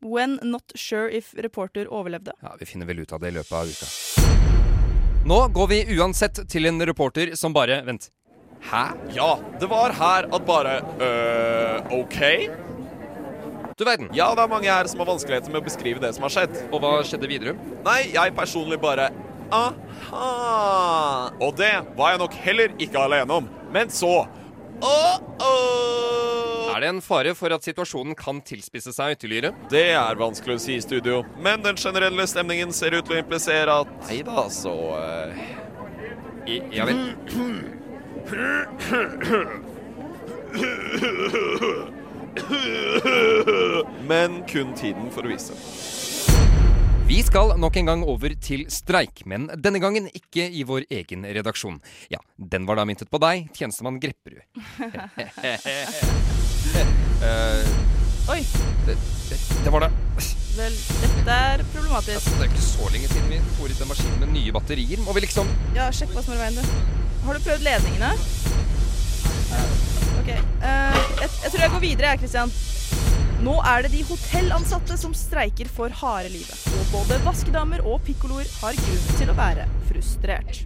When 0.01 0.39
not 0.41 0.73
sure 0.73 1.11
if 1.11 1.35
reporter 1.37 1.85
overlevde. 1.93 2.33
Ja, 2.41 2.55
Vi 2.59 2.65
finner 2.65 2.89
vel 2.89 3.03
ut 3.03 3.13
av 3.13 3.21
det 3.21 3.29
i 3.29 3.35
løpet 3.35 3.53
av 3.53 3.69
uka. 3.69 3.85
Nå 5.29 5.37
går 5.53 5.67
vi 5.69 5.79
uansett 5.99 6.41
til 6.49 6.65
en 6.65 6.81
reporter 6.89 7.35
som 7.37 7.53
bare 7.53 7.83
Vent. 7.85 8.09
Hæ? 8.61 8.87
Ja, 9.13 9.35
det 9.61 9.69
var 9.69 9.93
her 9.93 10.25
at 10.33 10.45
bare 10.45 10.73
øh, 11.01 11.93
OK? 11.99 12.17
Du 13.77 13.85
verden. 13.85 14.09
Ja, 14.13 14.31
det 14.37 14.41
er 14.41 14.49
mange 14.49 14.69
her 14.69 14.89
som 14.89 14.99
har 15.01 15.09
vanskeligheter 15.09 15.53
med 15.53 15.61
å 15.61 15.65
beskrive 15.65 16.01
det 16.01 16.11
som 16.17 16.25
har 16.25 16.33
skjedd. 16.33 16.57
Og 16.71 16.81
hva 16.81 16.99
skjedde 17.05 17.29
videre? 17.29 17.53
Nei, 17.85 18.11
jeg 18.13 18.33
personlig 18.37 18.81
bare 18.81 19.11
Aha! 19.51 21.31
Og 21.41 21.55
det 21.59 21.73
var 21.97 22.13
jeg 22.13 22.21
nok 22.21 22.33
heller 22.45 22.75
ikke 22.79 22.99
alene 22.99 23.33
om. 23.41 23.49
Men 23.71 23.89
så 23.91 24.27
Er 26.71 26.79
det 26.79 26.87
en 26.89 27.01
fare 27.03 27.35
for 27.37 27.53
at 27.53 27.63
situasjonen 27.67 28.15
kan 28.17 28.39
tilspisse 28.41 28.93
seg 28.95 29.17
ytterligere? 29.17 29.51
Det 29.69 29.91
er 29.93 30.19
vanskelig 30.19 30.55
å 30.57 30.61
si 30.63 30.77
i 30.79 30.83
studio, 30.83 31.21
men 31.43 31.61
den 31.65 31.77
generelle 31.77 32.25
stemningen 32.27 32.71
ser 32.73 32.95
ut 32.95 33.05
til 33.05 33.15
å 33.17 33.21
implisere 33.21 33.71
at 33.83 33.91
Nei 34.07 34.21
da, 34.25 34.47
så 34.49 34.73
uh... 34.95 35.33
I, 36.47 36.57
ja 36.73 36.87
vel. 36.89 36.97
Men 44.07 44.41
kun 44.49 44.73
tiden 44.79 45.11
for 45.13 45.27
å 45.27 45.29
vise. 45.29 45.53
Vi 47.11 47.17
skal 47.23 47.57
nok 47.59 47.75
en 47.75 47.89
gang 47.89 48.03
over 48.07 48.31
til 48.39 48.61
streik, 48.71 49.25
men 49.27 49.49
denne 49.59 49.81
gangen 49.83 50.05
ikke 50.15 50.45
i 50.47 50.61
vår 50.63 50.85
egen 50.95 51.25
redaksjon. 51.27 51.81
Ja, 52.07 52.21
den 52.39 52.63
var 52.69 52.79
da 52.79 52.85
myntet 52.87 53.11
på 53.11 53.19
deg, 53.19 53.49
tjenestemann 53.57 53.97
Grepperud. 53.99 54.39
uh, 54.79 54.85
Oi. 58.31 58.39
det, 58.87 58.95
det, 59.27 59.41
det 59.65 59.73
var 59.75 59.83
det. 59.83 59.91
Vel, 60.55 60.79
dette 61.01 61.35
er 61.35 61.65
problematisk. 61.73 62.31
Det 62.31 62.47
er 62.47 62.49
ikke 62.53 62.63
så 62.69 62.87
lenge 62.95 63.11
siden 63.11 63.27
vi 63.33 63.43
fòret 63.59 63.83
en 63.83 63.91
maskin 63.91 64.17
med 64.23 64.31
nye 64.37 64.55
batterier. 64.55 65.03
Må 65.03 65.11
vi 65.17 65.27
liksom 65.27 65.51
Ja, 65.75 65.91
sjekk 65.91 66.15
hva 66.15 66.23
som 66.23 66.37
er 66.37 66.39
i 66.39 66.45
veien, 66.45 66.63
du. 66.63 66.63
Har 67.27 67.35
du 67.35 67.43
prøvd 67.43 67.67
ledningene? 67.67 68.15
Ok. 70.21 70.31
Uh, 70.63 71.01
jeg, 71.25 71.27
jeg 71.27 71.49
tror 71.49 71.65
jeg 71.65 71.75
går 71.75 71.89
videre, 71.89 72.15
jeg, 72.15 72.23
Christian. 72.23 72.55
Nå 73.41 73.55
er 73.65 73.81
det 73.81 73.89
de 73.95 74.03
hotellansatte 74.05 74.93
som 75.01 75.15
streiker 75.17 75.69
for 75.73 75.89
harde 76.01 76.29
livet. 76.29 76.59
Og 76.77 76.91
både 76.91 77.17
vaskedamer 77.25 77.81
og 77.89 78.03
pikkoloer 78.05 78.45
har 78.61 78.77
grunn 78.77 79.07
til 79.17 79.31
å 79.31 79.35
være 79.39 79.65
frustrert. 79.87 80.59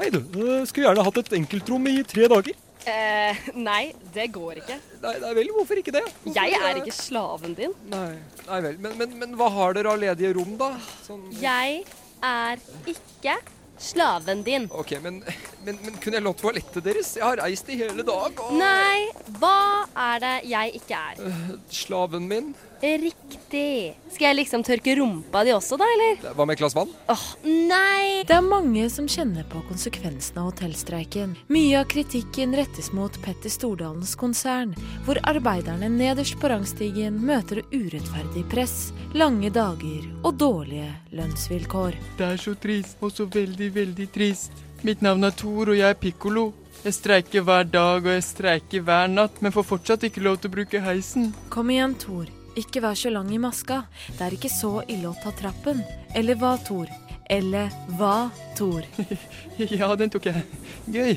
Hei 0.00 0.08
du, 0.10 0.18
jeg 0.34 0.66
skulle 0.66 0.88
gjerne 0.88 1.04
hatt 1.06 1.20
et 1.22 1.30
enkeltrom 1.38 1.86
i 1.92 1.94
tre 2.10 2.26
dager. 2.32 2.58
Eh, 2.90 3.38
nei, 3.54 3.92
det 4.16 4.26
går 4.34 4.64
ikke. 4.64 4.80
Nei, 5.04 5.14
nei 5.22 5.32
vel, 5.36 5.52
hvorfor 5.54 5.78
ikke 5.78 5.94
det? 5.94 6.02
Hvorfor 6.24 6.40
Jeg 6.40 6.58
er 6.58 6.82
ikke 6.82 6.96
slaven 6.96 7.54
din. 7.54 7.76
Nei, 7.92 8.16
nei 8.48 8.60
vel, 8.66 8.82
men, 8.82 8.98
men, 8.98 9.16
men 9.22 9.38
hva 9.38 9.50
har 9.60 9.78
dere 9.78 9.94
av 9.94 10.02
ledige 10.02 10.34
rom, 10.40 10.56
da? 10.58 10.72
Sånn 11.06 11.28
Jeg 11.38 11.84
er 12.26 12.66
ikke 12.90 13.38
Slaven 13.80 14.42
din. 14.44 14.68
Ok, 14.76 14.92
men, 15.02 15.22
men, 15.64 15.78
men 15.84 15.94
kunne 16.02 16.18
jeg 16.18 16.24
lånt 16.26 16.42
toalettet 16.42 16.84
deres? 16.84 17.14
Jeg 17.16 17.24
har 17.24 17.40
reist 17.40 17.68
i 17.72 17.78
hele 17.80 18.04
dag. 18.04 18.42
Og... 18.44 18.50
Nei, 18.60 19.06
hva 19.40 19.86
er 19.96 20.20
det 20.20 20.34
jeg 20.50 20.74
ikke 20.82 20.98
er? 20.98 21.22
Øh, 21.30 21.54
slaven 21.72 22.28
min? 22.28 22.52
Riktig. 22.80 23.96
Skal 24.10 24.26
jeg 24.30 24.36
liksom 24.38 24.62
tørke 24.64 24.94
rumpa 24.96 25.42
di 25.44 25.52
også, 25.52 25.76
da, 25.80 25.86
eller? 25.94 26.32
Hva 26.36 26.46
med 26.48 26.56
et 26.56 26.62
glass 26.62 26.76
vann? 26.76 26.92
Åh, 27.12 27.24
nei! 27.44 28.22
Det 28.28 28.36
er 28.36 28.46
mange 28.46 28.86
som 28.92 29.08
kjenner 29.10 29.44
på 29.50 29.60
konsekvensene 29.68 30.40
av 30.40 30.50
hotellstreiken. 30.50 31.34
Mye 31.52 31.82
av 31.82 31.90
kritikken 31.92 32.56
rettes 32.56 32.90
mot 32.96 33.16
Petter 33.24 33.52
Stordalens 33.52 34.14
konsern, 34.18 34.72
hvor 35.04 35.20
arbeiderne 35.28 35.90
nederst 35.92 36.38
på 36.40 36.50
rangstigen 36.52 37.20
møter 37.20 37.62
urettferdig 37.74 38.46
press, 38.52 38.94
lange 39.12 39.52
dager 39.52 40.08
og 40.24 40.40
dårlige 40.40 40.88
lønnsvilkår. 41.16 42.00
Det 42.16 42.32
er 42.32 42.40
så 42.40 42.56
trist, 42.56 42.96
og 43.04 43.12
så 43.12 43.28
veldig, 43.28 43.70
veldig 43.76 44.08
trist. 44.14 44.66
Mitt 44.86 45.04
navn 45.04 45.28
er 45.28 45.36
Tor, 45.36 45.68
og 45.68 45.76
jeg 45.76 45.92
er 45.92 46.00
pikkolo. 46.00 46.50
Jeg 46.80 46.96
streiker 46.96 47.44
hver 47.44 47.66
dag, 47.68 48.00
og 48.00 48.12
jeg 48.14 48.24
streiker 48.24 48.84
hver 48.86 49.10
natt, 49.12 49.42
men 49.44 49.52
får 49.52 49.68
fortsatt 49.74 50.06
ikke 50.08 50.24
lov 50.24 50.40
til 50.40 50.48
å 50.48 50.54
bruke 50.54 50.80
heisen. 50.80 51.34
Kom 51.52 51.68
igjen, 51.74 51.98
Tor. 52.00 52.24
Ikke 52.60 52.82
vær 52.84 52.98
så 52.98 53.12
lang 53.12 53.30
i 53.32 53.40
maska. 53.40 53.84
Det 54.12 54.24
er 54.26 54.36
ikke 54.36 54.52
så 54.52 54.80
ille 54.90 55.10
å 55.10 55.16
ta 55.22 55.32
trappen. 55.36 55.80
Eller 56.14 56.36
hva, 56.40 56.56
Tor? 56.66 56.90
Eller 57.30 57.70
hva, 57.96 58.30
Tor? 58.58 58.84
ja, 59.56 59.92
den 59.96 60.12
tok 60.12 60.28
jeg. 60.28 60.42
Gøy. 60.90 61.14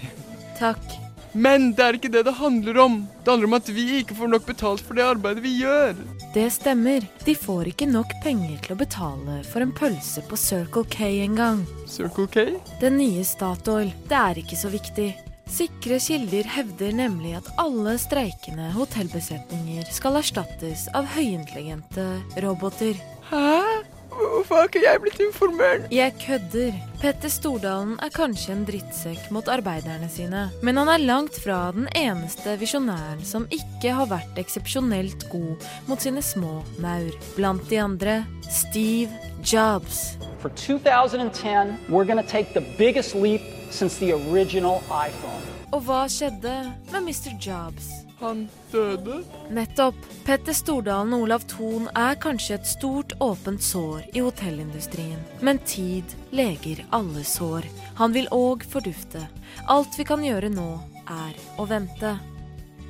Takk. 0.60 1.00
Men 1.34 1.72
det 1.74 1.82
er 1.82 1.98
ikke 1.98 2.12
det 2.14 2.22
det 2.28 2.36
handler 2.38 2.78
om. 2.84 2.98
Det 3.24 3.32
handler 3.32 3.50
om 3.50 3.56
at 3.58 3.70
vi 3.74 3.88
ikke 4.00 4.16
får 4.20 4.30
nok 4.36 4.46
betalt 4.46 4.84
for 4.86 4.98
det 4.98 5.06
arbeidet 5.16 5.42
vi 5.42 5.56
gjør. 5.64 5.98
Det 6.36 6.46
stemmer. 6.54 7.08
De 7.26 7.34
får 7.36 7.72
ikke 7.74 7.90
nok 7.90 8.14
penger 8.24 8.62
til 8.62 8.76
å 8.76 8.80
betale 8.84 9.40
for 9.50 9.66
en 9.66 9.74
pølse 9.74 10.22
på 10.30 10.38
Circle 10.38 10.86
K 10.94 11.10
engang. 11.26 11.66
Circle 11.90 12.30
K? 12.30 12.46
Den 12.82 13.00
nye 13.02 13.26
Statoil. 13.26 13.90
Det 14.10 14.20
er 14.20 14.44
ikke 14.46 14.60
så 14.62 14.70
viktig. 14.74 15.10
Sikre 15.50 16.00
kilder 16.02 16.48
hevder 16.56 16.94
nemlig 16.96 17.36
at 17.38 17.50
alle 17.62 17.98
streikende 18.02 18.70
hotellbesetninger 18.74 19.90
skal 19.94 20.22
erstattes 20.22 20.88
av 20.96 21.10
høyintelligente 21.16 22.06
roboter. 22.46 22.98
Hæ? 23.30 23.84
Hvorfor 24.14 24.56
har 24.56 24.68
ikke 24.70 24.82
jeg 24.84 25.02
blitt 25.02 25.22
informert? 25.26 25.86
Jeg 25.92 26.14
kødder. 26.22 26.76
Petter 27.02 27.32
Stordalen 27.34 27.96
er 28.04 28.12
kanskje 28.14 28.54
en 28.54 28.66
drittsekk 28.68 29.32
mot 29.34 29.50
arbeiderne 29.50 30.10
sine, 30.12 30.44
men 30.62 30.78
han 30.78 30.92
er 30.94 31.02
langt 31.02 31.40
fra 31.42 31.72
den 31.74 31.88
eneste 31.98 32.54
visjonæren 32.62 33.24
som 33.26 33.48
ikke 33.50 33.96
har 33.98 34.12
vært 34.12 34.38
eksepsjonelt 34.42 35.26
god 35.34 35.66
mot 35.90 36.02
sine 36.02 36.22
små 36.22 36.62
maur. 36.84 37.10
Blant 37.38 37.66
de 37.72 37.82
andre 37.82 38.20
Steve 38.50 39.10
Jobs. 39.42 40.14
For 40.40 40.50
2010, 40.50 41.78
we're 41.90 42.06
going 42.06 42.22
to 42.22 42.30
take 42.30 42.54
the 42.54 42.66
biggest 42.78 43.16
leap 43.16 43.42
since 43.74 43.98
the 43.98 44.14
original 44.14 44.82
iPhone. 44.88 45.42
Og 45.74 45.82
hva 45.88 46.04
skjedde 46.12 46.54
med 46.94 47.02
Mr. 47.08 47.34
Jobs? 47.42 47.90
Han 48.20 48.46
døde? 48.72 49.24
Nettopp. 49.52 49.98
Petter 50.24 50.54
Stordalen 50.56 51.16
og 51.18 51.26
Olav 51.26 51.44
Thon 51.50 51.90
er 51.98 52.16
kanskje 52.22 52.56
et 52.60 52.68
stort, 52.70 53.16
åpent 53.20 53.64
sår 53.66 54.06
i 54.14 54.22
hotellindustrien. 54.24 55.20
Men 55.42 55.60
tid 55.68 56.14
leger 56.32 56.86
alle 56.94 57.26
sår. 57.28 57.66
Han 58.00 58.14
vil 58.16 58.30
òg 58.32 58.64
fordufte. 58.70 59.26
Alt 59.68 59.98
vi 59.98 60.06
kan 60.08 60.24
gjøre 60.24 60.54
nå, 60.54 60.70
er 61.10 61.34
å 61.60 61.66
vente. 61.68 62.14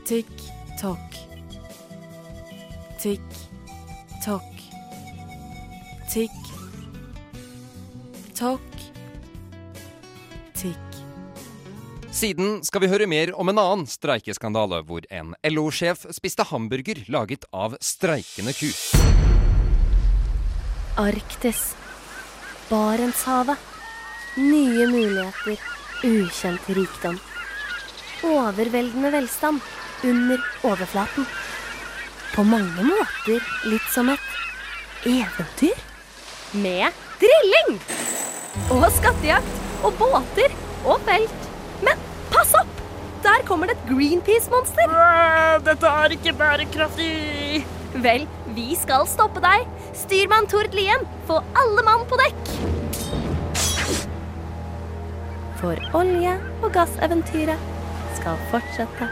Tikk-tokk. 0.09 1.17
Tikk-tokk. 3.01 4.51
Tikk-tokk. 6.11 6.43
Tikk. 8.33 8.72
Siden 12.13 12.59
skal 12.61 12.83
vi 12.83 12.87
høre 12.91 13.07
mer 13.09 13.31
om 13.39 13.49
en 13.49 13.57
annen 13.57 13.87
streikeskandale, 13.89 14.83
hvor 14.85 15.01
en 15.09 15.33
LO-sjef 15.49 16.05
spiste 16.13 16.45
hamburger 16.45 17.01
laget 17.11 17.47
av 17.49 17.73
streikende 17.81 18.53
ku. 18.53 18.69
Arktis. 21.01 21.71
Barentshavet. 22.69 23.57
Nye 24.37 24.85
muligheter. 24.91 25.57
Ukjent 26.03 26.69
rikdom. 26.77 27.17
Overveldende 28.23 29.11
velstand 29.17 29.65
under 30.03 30.45
overflaten. 30.63 31.25
På 32.35 32.45
mange 32.45 32.85
måter 32.85 33.41
litt 33.69 33.89
som 33.93 34.13
et 34.13 35.09
eventyr. 35.09 35.83
Med 36.53 37.03
drilling! 37.21 37.77
Og 38.69 38.85
skattejakt. 38.93 39.62
Og 39.83 39.93
båter. 39.99 40.55
Og 40.83 40.99
felt. 41.07 41.49
Men 41.83 41.99
pass 42.33 42.53
opp! 42.59 42.71
Der 43.23 43.45
kommer 43.47 43.69
det 43.69 43.77
et 43.77 43.85
Greenpeace-monster. 43.87 44.91
Dette 45.63 45.91
er 46.03 46.15
ikke 46.17 46.33
bærekraftig. 46.39 47.63
Vel, 48.03 48.25
vi 48.55 48.73
skal 48.75 49.05
stoppe 49.07 49.39
deg. 49.43 49.67
Styrmann 49.95 50.49
Tord 50.51 50.75
Lien, 50.75 51.05
få 51.29 51.39
alle 51.55 51.85
mann 51.87 52.03
på 52.09 52.19
dekk. 52.19 52.51
For 55.61 55.79
olje- 55.95 56.35
og 56.59 56.73
gasseventyret 56.75 57.69
skal 58.17 58.39
fortsette 58.51 59.07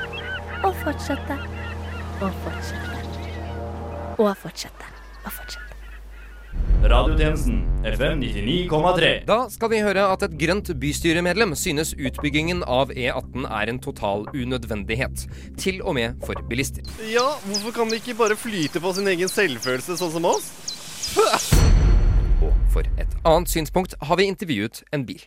og 0.65 0.75
fortsette 0.83 1.39
og 2.21 2.35
fortsette 2.43 2.99
og 4.19 4.35
fortsette 4.43 4.89
og 5.23 5.31
fortsette. 5.31 5.70
Radiotjenesten 6.81 7.85
FM 7.85 8.21
99,3. 8.21 9.25
Da 9.27 9.35
skal 9.53 9.69
vi 9.69 9.81
høre 9.85 10.01
at 10.09 10.23
et 10.25 10.33
grønt 10.41 10.71
bystyremedlem 10.81 11.53
synes 11.53 11.91
utbyggingen 11.93 12.63
av 12.65 12.89
E18 12.95 13.45
er 13.45 13.69
en 13.69 13.79
total 13.83 14.25
unødvendighet. 14.33 15.27
Til 15.61 15.83
og 15.85 15.93
med 15.99 16.17
for 16.25 16.41
bilister. 16.49 16.81
Ja, 17.05 17.27
hvorfor 17.45 17.75
kan 17.75 17.91
de 17.91 18.01
ikke 18.01 18.17
bare 18.17 18.37
flyte 18.39 18.81
på 18.81 18.93
sin 18.97 19.11
egen 19.13 19.29
selvfølelse, 19.29 19.99
sånn 20.01 20.15
som 20.15 20.25
oss? 20.31 20.49
Og 22.41 22.57
for 22.73 22.89
et 22.97 23.13
annet 23.29 23.53
synspunkt 23.53 23.93
har 24.01 24.17
vi 24.17 24.25
intervjuet 24.31 24.81
en 24.89 25.05
bil. 25.05 25.21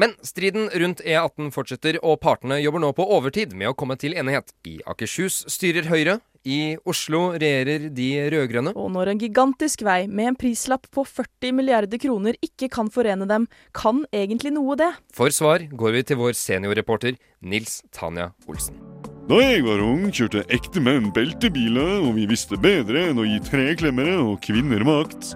Men 0.00 0.16
striden 0.24 0.70
rundt 0.72 1.02
E18 1.04 1.52
fortsetter, 1.52 2.00
og 2.04 2.22
partene 2.24 2.56
jobber 2.62 2.80
nå 2.80 2.94
på 2.96 3.04
overtid 3.16 3.52
med 3.56 3.68
å 3.72 3.76
komme 3.76 3.96
til 4.00 4.16
enighet. 4.16 4.52
I 4.68 4.78
Akershus 4.88 5.42
styrer 5.52 5.88
Høyre. 5.92 6.18
I 6.46 6.76
Oslo 6.86 7.32
regjerer 7.34 7.88
de 7.90 8.08
rød-grønne. 8.30 8.70
Og 8.78 8.92
når 8.94 9.10
en 9.10 9.20
gigantisk 9.20 9.82
vei 9.86 10.04
med 10.06 10.30
en 10.30 10.38
prislapp 10.38 10.86
på 10.94 11.02
40 11.02 11.56
milliarder 11.58 11.98
kroner 11.98 12.38
ikke 12.44 12.68
kan 12.70 12.90
forene 12.92 13.26
dem, 13.26 13.48
kan 13.74 14.04
egentlig 14.14 14.54
noe 14.54 14.78
det? 14.78 14.92
For 15.16 15.34
svar 15.34 15.66
går 15.66 15.98
vi 15.98 16.04
til 16.06 16.20
vår 16.22 16.38
seniorreporter 16.38 17.18
Nils 17.42 17.80
Tanja 17.90 18.30
Olsen. 18.46 18.78
Da 19.26 19.40
jeg 19.42 19.64
var 19.66 19.82
ung, 19.82 20.06
kjørte 20.14 20.44
ekte 20.54 20.78
menn 20.78 21.10
beltebiler, 21.10 21.96
og 22.06 22.12
vi 22.14 22.28
visste 22.30 22.54
bedre 22.62 23.08
enn 23.08 23.18
å 23.18 23.26
gi 23.26 23.40
treklemmere 23.42 24.20
og 24.22 24.38
kvinner 24.46 24.86
makt. 24.86 25.34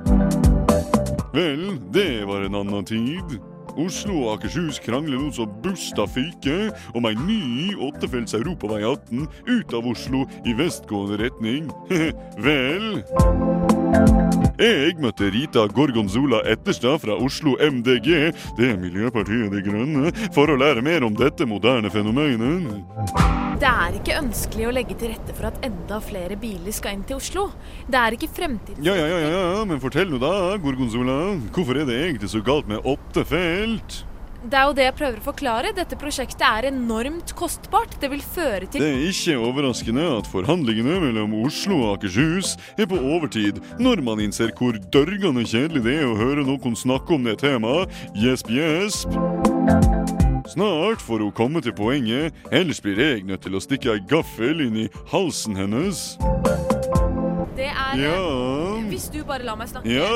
Vel, 1.35 1.73
det 1.91 2.23
var 2.31 2.47
en 2.47 2.61
annen 2.63 2.87
tid. 2.87 3.41
Oslo 3.79 4.25
og 4.25 4.39
Akershus 4.39 4.81
krangler 4.83 5.21
nå 5.21 5.31
så 5.35 5.47
busta 5.63 6.07
fyker 6.11 6.71
om 6.97 7.07
ei 7.09 7.15
ny 7.19 7.75
åttefelts 7.89 8.35
europavei 8.39 8.83
18 8.83 9.27
ut 9.47 9.75
av 9.77 9.87
Oslo 9.91 10.25
i 10.47 10.55
vestgående 10.59 11.21
retning. 11.21 11.71
Vel 12.45 13.01
Jeg 14.61 14.97
møtte 15.01 15.31
Rita 15.33 15.67
Gorgonzola 15.73 16.43
Etterstad 16.51 17.01
fra 17.05 17.17
Oslo 17.17 17.57
MDG, 17.61 18.11
det 18.59 18.67
er 18.73 18.81
Miljøpartiet 18.81 19.53
De 19.55 19.63
Grønne, 19.65 20.13
for 20.35 20.53
å 20.53 20.59
lære 20.61 20.85
mer 20.85 21.07
om 21.07 21.17
dette 21.17 21.49
moderne 21.49 21.91
fenomenet. 21.93 22.83
Det 23.61 23.69
er 23.69 23.97
ikke 23.99 24.15
ønskelig 24.17 24.67
å 24.69 24.73
legge 24.73 24.95
til 24.97 25.11
rette 25.13 25.35
for 25.37 25.51
at 25.51 25.65
enda 25.67 25.99
flere 26.01 26.37
biler 26.41 26.73
skal 26.73 26.97
inn 26.97 27.03
til 27.05 27.19
Oslo. 27.21 27.51
Det 27.85 27.99
er 28.01 28.17
ikke 28.17 28.31
fremtiden 28.33 28.85
Ja, 28.87 28.95
ja, 28.97 29.09
ja, 29.11 29.29
ja, 29.29 29.65
men 29.69 29.83
fortell 29.83 30.09
nå 30.09 30.17
da, 30.23 30.57
Gorgonzola. 30.63 31.19
Hvorfor 31.53 31.77
er 31.77 31.89
det 31.89 31.99
egentlig 32.07 32.31
så 32.33 32.41
galt 32.45 32.69
med 32.71 32.81
åtte 32.89 33.25
felt? 33.29 33.70
Det 34.41 34.57
er 34.57 34.71
jo 34.71 34.73
det 34.73 34.87
jeg 34.87 34.95
prøver 34.97 35.19
å 35.21 35.25
forklare. 35.25 35.73
Dette 35.77 35.99
prosjektet 36.01 36.41
er 36.47 36.71
enormt 36.71 37.35
kostbart. 37.37 37.93
Det 38.01 38.09
vil 38.09 38.23
føre 38.25 38.65
til 38.65 38.81
Det 38.81 38.89
er 38.89 39.03
ikke 39.11 39.37
overraskende 39.37 40.07
at 40.15 40.31
forhandlingene 40.33 40.97
mellom 41.03 41.35
Oslo 41.43 41.83
og 41.83 41.99
Akershus 41.99 42.55
er 42.81 42.89
på 42.89 42.97
overtid, 42.97 43.61
når 43.79 44.01
man 44.07 44.23
innser 44.25 44.55
hvor 44.57 44.81
dørgende 44.95 45.45
kjedelig 45.45 45.85
det 45.85 45.99
er 46.01 46.09
å 46.09 46.17
høre 46.17 46.47
noen 46.49 46.79
snakke 46.79 47.19
om 47.19 47.29
det 47.29 47.37
temaet. 47.45 47.93
Gjesp, 48.17 48.49
gjesp. 48.57 49.13
Snart 50.51 51.05
får 51.05 51.21
hun 51.23 51.37
komme 51.37 51.61
til 51.63 51.77
poenget, 51.77 52.35
ellers 52.51 52.81
blir 52.83 52.99
jeg 52.99 53.29
nødt 53.29 53.45
til 53.45 53.55
å 53.55 53.63
stikke 53.63 53.93
ei 53.93 54.01
gaffel 54.09 54.65
inn 54.65 54.87
i 54.87 54.89
halsen 55.13 55.55
hennes. 55.61 56.17
Det 57.61 57.69
er 57.69 58.01
Ja. 58.01 58.70
Hvis 59.01 59.09
du 59.15 59.23
bare 59.25 59.41
lar 59.49 59.57
meg 59.57 59.71
snakke. 59.71 59.89
Ja, 59.89 60.09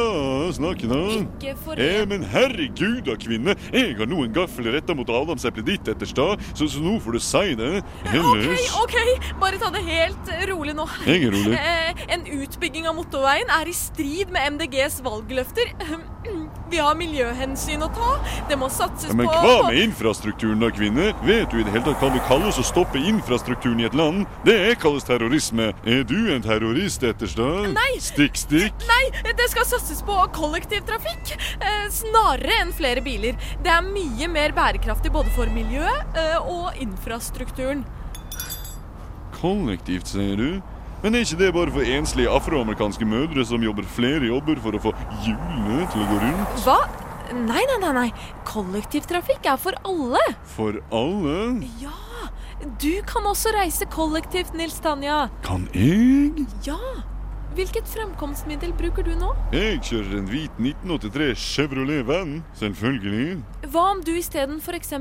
snakke 0.52 0.88
nå. 0.90 0.98
Ikke 1.14 1.54
for 1.64 1.80
Eh, 1.80 2.02
men 2.08 2.20
herregud 2.28 2.98
da, 3.06 3.14
kvinne. 3.16 3.54
Jeg 3.72 3.94
har 3.96 4.08
nå 4.10 4.18
en 4.26 4.34
gaffel 4.36 4.68
retta 4.74 4.92
mot 4.96 5.08
adamseplet 5.08 5.64
ditt 5.70 5.88
etterstad, 5.88 6.42
så, 6.52 6.68
så 6.68 6.82
nå 6.84 6.98
får 7.00 7.16
du 7.16 7.20
si 7.24 7.54
det. 7.56 7.70
OK, 8.04 8.12
Ellers 8.12 8.76
OK, 8.82 8.96
bare 9.40 9.60
ta 9.62 9.70
det 9.72 9.80
helt 9.88 10.28
eh, 10.34 10.44
rolig 10.52 10.76
nå. 10.76 10.84
Jeg 11.08 11.30
er 11.30 11.32
rolig. 11.32 11.56
Eh, 11.64 12.04
En 12.12 12.26
utbygging 12.28 12.84
av 12.90 12.96
motorveien 12.98 13.48
er 13.56 13.70
i 13.70 13.72
strid 13.76 14.28
med 14.34 14.58
MDGs 14.58 15.00
valgløfter. 15.06 15.72
Vi 16.70 16.78
har 16.80 16.94
miljøhensyn 16.96 17.82
å 17.84 17.88
ta. 17.94 18.10
Det 18.48 18.56
må 18.58 18.70
satses 18.72 19.10
på 19.10 19.12
Ja, 19.12 19.16
men 19.18 19.28
på 19.28 19.40
hva 19.44 19.68
med 19.68 19.80
infrastrukturen 19.82 20.62
da, 20.62 20.70
kvinner? 20.74 21.12
Vet 21.26 21.52
du 21.52 21.60
i 21.60 21.64
det 21.66 21.74
hele 21.74 21.84
tatt 21.90 22.02
hva 22.02 22.10
det 22.14 22.22
kalles 22.28 22.58
å 22.60 22.64
stoppe 22.66 22.98
infrastrukturen 22.98 23.82
i 23.82 23.88
et 23.88 23.96
land? 23.98 24.24
Det 24.46 24.56
kalles 24.82 25.04
terrorisme. 25.06 25.70
Er 25.84 26.04
du 26.08 26.16
en 26.34 26.44
terrorist, 26.44 27.04
Etterstad? 27.04 27.70
Nei. 27.76 27.90
Stikk, 28.04 28.38
stikk. 28.40 28.86
Nei, 28.88 29.32
det 29.36 29.48
skal 29.52 29.68
satses 29.68 30.00
på 30.06 30.16
kollektivtrafikk. 30.34 31.34
Eh, 31.60 31.86
snarere 31.94 32.60
enn 32.62 32.72
flere 32.76 33.04
biler. 33.04 33.36
Det 33.64 33.72
er 33.72 33.84
mye 33.86 34.30
mer 34.32 34.56
bærekraftig 34.56 35.12
både 35.14 35.32
for 35.36 35.50
miljøet 35.54 36.18
eh, 36.20 36.38
og 36.40 36.80
infrastrukturen. 36.82 37.84
Kollektivt, 39.36 40.08
sier 40.08 40.40
du? 40.40 40.73
Men 41.04 41.18
er 41.18 41.26
ikke 41.26 41.36
det 41.36 41.50
bare 41.52 41.68
for 41.68 41.84
enslige 41.84 42.32
afroamerikanske 42.32 43.04
mødre 43.04 43.42
som 43.44 43.60
jobber 43.60 43.84
flere 43.92 44.24
jobber 44.24 44.56
for 44.64 44.72
å 44.72 44.78
få 44.86 44.92
hjulene 45.20 45.84
til 45.92 46.00
å 46.00 46.06
gå 46.08 46.20
rundt? 46.22 46.54
Hva? 46.64 46.78
Nei, 47.34 47.60
nei, 47.68 47.76
nei. 47.82 47.90
nei. 47.92 48.06
Kollektivtrafikk 48.48 49.44
er 49.52 49.60
for 49.60 49.76
alle. 49.84 50.22
For 50.54 50.80
alle? 50.96 51.36
Ja. 51.82 51.92
Du 52.80 53.02
kan 53.04 53.28
også 53.28 53.52
reise 53.52 53.84
kollektivt, 53.92 54.56
Nils 54.56 54.78
Tanja. 54.80 55.26
Kan 55.44 55.68
jeg? 55.76 56.46
Ja. 56.64 56.80
Hvilket 57.54 57.84
fremkomstmiddel 57.92 58.72
bruker 58.74 59.04
du 59.04 59.12
nå? 59.20 59.28
Jeg 59.52 59.82
kjører 59.84 60.22
en 60.22 60.30
hvit 60.32 60.56
1983 60.56 61.28
Chevrolet 61.38 62.00
Van, 62.08 62.38
selvfølgelig. 62.56 63.42
Hva 63.68 63.90
om 63.92 64.00
du 64.08 64.14
isteden 64.16 64.56
f.eks. 64.64 64.96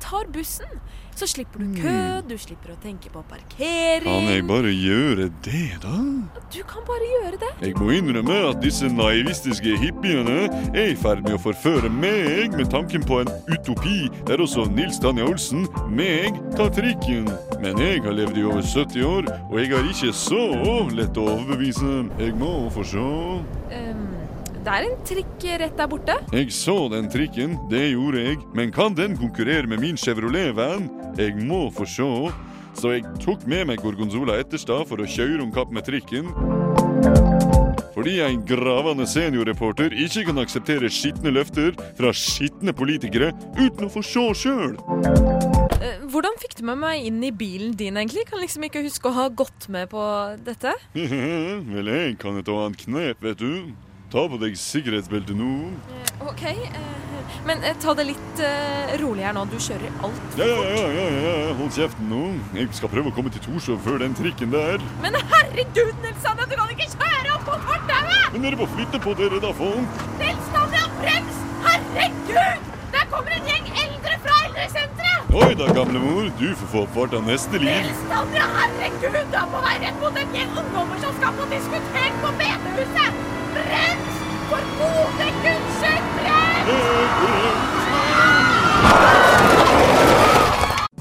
tar 0.00 0.32
bussen? 0.32 0.80
Så 1.16 1.26
slipper 1.26 1.62
du 1.62 1.78
kø, 1.80 1.92
du 2.28 2.34
slipper 2.36 2.74
å 2.74 2.76
tenke 2.82 3.08
på 3.08 3.22
parkering. 3.24 4.04
Kan 4.04 4.26
jeg 4.28 4.42
bare 4.44 4.68
gjøre 4.68 5.30
det, 5.46 5.78
da? 5.80 5.94
Du 6.52 6.58
kan 6.68 6.84
bare 6.84 7.08
gjøre 7.08 7.38
det. 7.40 7.48
Jeg 7.64 7.78
må 7.80 7.88
innrømme 7.96 8.36
at 8.50 8.60
disse 8.60 8.90
naivistiske 8.92 9.78
hippiene 9.80 10.50
er 10.74 10.90
i 10.90 10.98
ferd 11.00 11.24
med 11.24 11.38
å 11.38 11.40
forføre 11.40 11.88
meg 11.88 12.52
med 12.58 12.68
tanken 12.74 13.06
på 13.08 13.22
en 13.22 13.32
utopi 13.48 14.10
der 14.28 14.44
også 14.44 14.66
Nils 14.74 15.00
Danja 15.00 15.24
Olsen, 15.24 15.64
meg, 15.88 16.36
tar 16.58 16.68
trikken. 16.76 17.30
Men 17.64 17.80
jeg 17.80 18.04
har 18.04 18.18
levd 18.20 18.36
i 18.36 18.44
over 18.50 18.60
70 18.60 19.08
år, 19.08 19.32
og 19.48 19.56
jeg 19.62 19.72
har 19.72 19.88
ikke 19.94 20.12
så 20.20 20.44
lett 20.92 21.16
å 21.16 21.30
overbevise. 21.38 21.96
Jeg 22.20 22.36
må 22.36 22.58
få 22.76 22.84
se. 22.92 23.08
Um 23.72 24.06
det 24.66 24.72
er 24.74 24.84
en 24.88 25.02
trikk 25.06 25.44
rett 25.62 25.76
der 25.78 25.86
borte. 25.86 26.14
Jeg 26.34 26.50
så 26.50 26.88
den 26.90 27.06
trikken, 27.06 27.52
det 27.70 27.84
gjorde 27.92 28.24
jeg, 28.24 28.40
men 28.58 28.72
kan 28.74 28.96
den 28.98 29.14
konkurrere 29.14 29.70
med 29.70 29.78
min 29.78 29.94
Chevrolet-van? 29.94 30.88
Jeg 31.16 31.36
må 31.48 31.66
få 31.72 31.86
se. 31.88 32.06
Så 32.76 32.92
jeg 32.92 33.06
tok 33.22 33.46
med 33.48 33.70
meg 33.70 33.80
Gorgonzola 33.80 34.36
Etterstad 34.42 34.84
for 34.90 35.00
å 35.00 35.08
kjøre 35.08 35.40
om 35.46 35.52
kapp 35.54 35.70
med 35.72 35.86
trikken. 35.86 36.28
Fordi 37.96 38.18
en 38.20 38.42
gravende 38.44 39.06
seniorreporter 39.08 39.94
ikke 39.96 40.26
kan 40.28 40.42
akseptere 40.42 40.90
skitne 40.92 41.32
løfter 41.32 41.72
fra 41.96 42.12
skitne 42.12 42.74
politikere 42.76 43.30
uten 43.56 43.86
å 43.86 43.92
få 43.94 44.02
se 44.04 44.26
sjøl. 44.42 44.76
Eh, 45.80 46.04
Hvordan 46.12 46.36
fikk 46.42 46.58
du 46.58 46.66
med 46.68 46.82
meg 46.84 47.08
inn 47.08 47.24
i 47.24 47.32
bilen 47.32 47.72
din, 47.80 47.96
egentlig? 47.96 48.26
Kan 48.28 48.44
liksom 48.44 48.68
ikke 48.68 48.84
huske 48.84 49.08
å 49.08 49.16
ha 49.16 49.26
gått 49.32 49.70
med 49.72 49.88
på 49.94 50.04
dette. 50.44 50.76
Vel, 51.72 51.88
jeg 51.88 52.18
kan 52.20 52.36
et 52.36 52.52
annet 52.52 52.84
knep, 52.84 53.24
vet 53.24 53.40
du. 53.40 53.72
Ta 54.06 54.22
på 54.30 54.36
deg 54.38 54.54
sikkerhetsbeltet 54.54 55.34
nå. 55.34 55.46
OK, 56.22 56.42
eh, 56.46 57.32
men 57.46 57.64
eh, 57.66 57.74
ta 57.82 57.90
det 57.98 58.04
litt 58.12 58.42
eh, 58.44 58.92
rolig 59.02 59.24
her 59.26 59.34
nå. 59.34 59.42
Du 59.50 59.56
kjører 59.58 59.90
alt 60.06 60.20
fort. 60.20 60.38
ja, 60.38 60.46
ja, 60.46 60.84
ja, 60.94 61.06
ja, 61.10 61.32
ja, 61.42 61.54
hold 61.58 61.72
kjeften 61.74 62.06
nå. 62.12 62.20
Jeg 62.54 62.70
skal 62.78 62.92
prøve 62.92 63.10
å 63.10 63.16
komme 63.16 63.32
til 63.34 63.42
Torshov 63.42 63.80
før 63.82 63.98
den 64.04 64.14
trikken 64.14 64.54
der. 64.54 64.78
Men 65.02 65.18
herregud, 65.32 65.90
Nils 66.04 66.22
Tanja, 66.22 66.46
du 66.46 66.54
kan 66.54 66.70
ikke 66.76 66.88
kjøre 66.94 67.34
opp 67.34 67.44
på 67.50 67.58
fortauet! 67.66 68.30
Men 68.36 68.46
dere 68.46 68.62
må 68.62 68.70
flytte 68.76 69.02
på 69.02 69.16
dere, 69.18 69.42
da, 69.42 69.52
folk. 69.58 70.00
Nils 70.22 70.50
Tanja, 70.54 70.86
brems! 71.02 71.44
Herregud! 71.66 72.72
Der 72.94 73.08
kommer 73.10 73.34
en 73.34 73.50
gjeng 73.50 73.70
eldre 73.74 74.20
fra 74.22 74.40
eldresenteret! 74.46 75.32
Oi 75.36 75.52
da, 75.58 75.72
gamlemor. 75.74 76.30
Du 76.38 76.52
får 76.62 76.70
få 76.76 76.84
opp 76.86 76.94
farta 76.94 77.26
neste 77.26 77.58
liv. 77.58 77.74
Nils 77.90 78.06
Tanja, 78.12 78.46
herregud! 78.60 79.24
Du 79.34 79.40
er 79.42 79.50
på 79.50 79.64
vei 79.66 79.78
rett 79.82 80.04
mot 80.04 80.22
en 80.22 80.38
gjeng 80.38 80.60
ungdommer 80.62 81.02
som 81.02 81.18
skal 81.18 81.40
på 81.42 81.50
diskotek 81.56 82.22
på 82.22 82.36
bedehuset! 82.38 83.35
Brems! 83.56 84.16
For 84.50 84.62
gode 84.80 85.28
guds 85.44 85.80
skyld! 85.80 85.96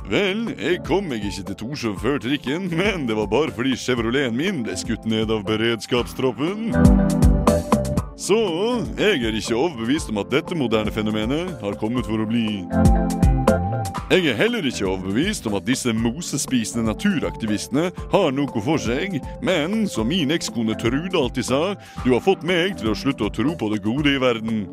Vel, 0.10 0.42
jeg 0.62 0.80
kom 0.86 1.08
meg 1.10 1.24
ikke 1.26 1.44
til 1.50 1.58
Torshov 1.60 1.96
før 2.00 2.20
trikken, 2.22 2.70
men 2.70 3.08
det 3.10 3.18
var 3.18 3.26
bare 3.32 3.52
fordi 3.56 3.74
Chevroleten 3.76 4.38
min 4.38 4.62
ble 4.64 4.78
skutt 4.78 5.08
ned 5.10 5.34
av 5.34 5.42
beredskapstroppen. 5.48 6.70
Så 8.16 8.38
jeg 8.96 9.26
er 9.26 9.36
ikke 9.36 9.58
overbevist 9.58 10.14
om 10.14 10.22
at 10.22 10.32
dette 10.32 10.56
moderne 10.56 10.94
fenomenet 10.94 11.58
har 11.62 11.82
kommet 11.82 12.06
for 12.08 12.22
å 12.22 12.30
bli. 12.30 12.48
Jeg 14.16 14.30
er 14.32 14.38
heller 14.40 14.64
ikke 14.64 14.86
overbevist 14.88 15.44
om 15.50 15.58
at 15.58 15.66
disse 15.68 15.92
mosespisende 15.92 16.86
naturaktivistene 16.88 17.90
har 18.14 18.30
noe 18.32 18.62
for 18.64 18.80
seg, 18.80 19.18
men 19.44 19.84
som 19.92 20.08
min 20.08 20.32
ekskone 20.32 20.72
Trude 20.80 21.20
alltid 21.20 21.50
sa, 21.50 21.60
du 22.06 22.14
har 22.14 22.24
fått 22.24 22.46
meg 22.48 22.78
til 22.80 22.94
å 22.94 22.96
slutte 22.96 23.28
å 23.28 23.34
tro 23.36 23.58
på 23.60 23.68
det 23.74 23.82
gode 23.84 24.16
i 24.16 24.22
verden. 24.24 24.64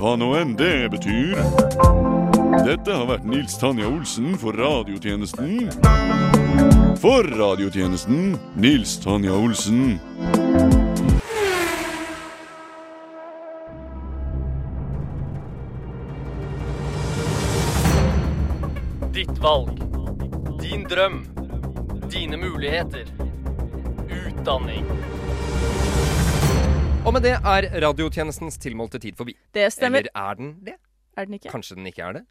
Hva 0.00 0.14
nå 0.16 0.30
enn 0.40 0.56
det 0.56 0.88
betyr. 0.96 1.36
Dette 2.64 2.88
har 2.88 3.04
vært 3.10 3.28
Nils 3.28 3.60
Tanja 3.60 3.92
Olsen 3.92 4.32
for 4.40 4.56
radiotjenesten. 4.56 5.68
For 7.04 7.28
radiotjenesten 7.36 8.38
Nils 8.56 8.96
Tanja 9.04 9.36
Olsen. 9.36 10.00
Ditt 19.40 19.46
valg. 19.48 19.78
Din 20.60 20.82
drøm. 20.84 21.22
Dine 22.12 22.36
muligheter. 22.36 23.06
Utdanning. 24.12 24.84
Og 27.06 27.14
med 27.16 27.24
det 27.24 27.32
er 27.38 27.68
radiotjenestens 27.80 28.60
tilmålte 28.60 29.00
tid 29.00 29.16
forbi. 29.16 29.32
Det 29.56 29.64
stemmer. 29.72 30.04
Eller 30.04 30.28
er 30.28 30.36
den 30.36 30.50
det? 30.66 30.74
Er 31.16 31.24
den 31.24 31.38
ikke? 31.38 31.48
Kanskje 31.54 31.78
den 31.78 31.88
ikke 31.88 32.04
er 32.04 32.18
det? 32.18 32.22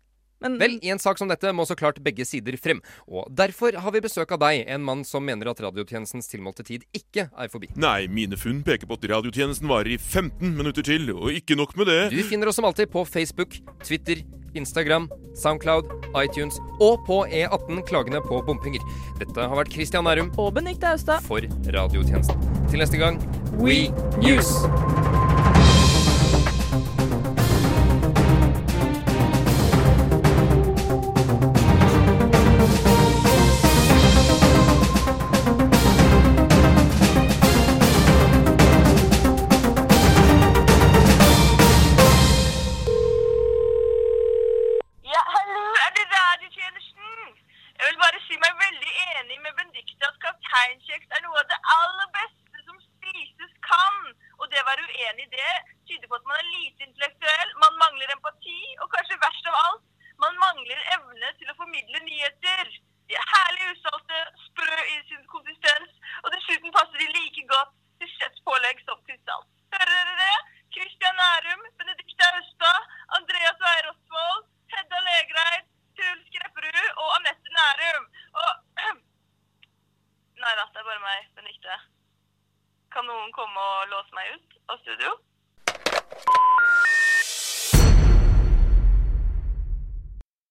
Men- 0.41 0.57
Vel, 0.59 0.79
i 0.81 0.89
en 0.89 0.99
sak 0.99 1.17
som 1.17 1.27
dette 1.27 1.51
må 1.53 1.65
så 1.67 1.75
klart 1.75 2.01
begge 2.03 2.25
sider 2.25 2.55
frem. 2.57 2.81
Og 3.07 3.27
derfor 3.33 3.73
har 3.75 3.91
vi 3.91 3.99
besøk 4.01 4.31
av 4.31 4.39
deg, 4.39 4.65
en 4.67 4.81
mann 4.83 5.03
som 5.03 5.23
mener 5.25 5.49
at 5.49 5.59
radiotjenestens 5.59 6.27
tilmålte 6.31 6.63
tid 6.65 6.85
ikke 6.93 7.29
er 7.37 7.47
forbi. 7.49 7.69
Nei, 7.75 8.07
mine 8.07 8.37
funn 8.37 8.63
peker 8.63 8.87
på 8.87 8.93
at 8.93 9.09
radiotjenesten 9.09 9.67
varer 9.67 9.93
i 9.93 9.97
15 9.97 10.55
minutter 10.55 10.81
til, 10.83 11.09
og 11.11 11.29
ikke 11.31 11.57
nok 11.57 11.75
med 11.77 11.87
det. 11.87 12.11
Du 12.11 12.23
finner 12.23 12.47
oss 12.47 12.55
som 12.55 12.65
alltid 12.65 12.89
på 12.89 13.05
Facebook, 13.07 13.59
Twitter, 13.83 14.23
Instagram, 14.55 15.09
Soundcloud, 15.35 15.85
iTunes 16.15 16.57
og 16.81 17.05
på 17.05 17.19
E18 17.29 17.83
Klagene 17.85 18.21
på 18.25 18.39
bompenger. 18.45 18.81
Dette 19.19 19.35
har 19.47 19.55
vært 19.55 19.71
Christian 19.71 20.03
Nærum 20.05 20.31
Og 20.39 20.53
Benikte 20.55 20.87
Austad. 20.89 21.21
for 21.21 21.41
radiotjenesten. 21.41 22.69
Til 22.71 22.79
neste 22.79 22.97
gang, 22.97 23.19
We 23.59 23.89
News! 24.23 25.28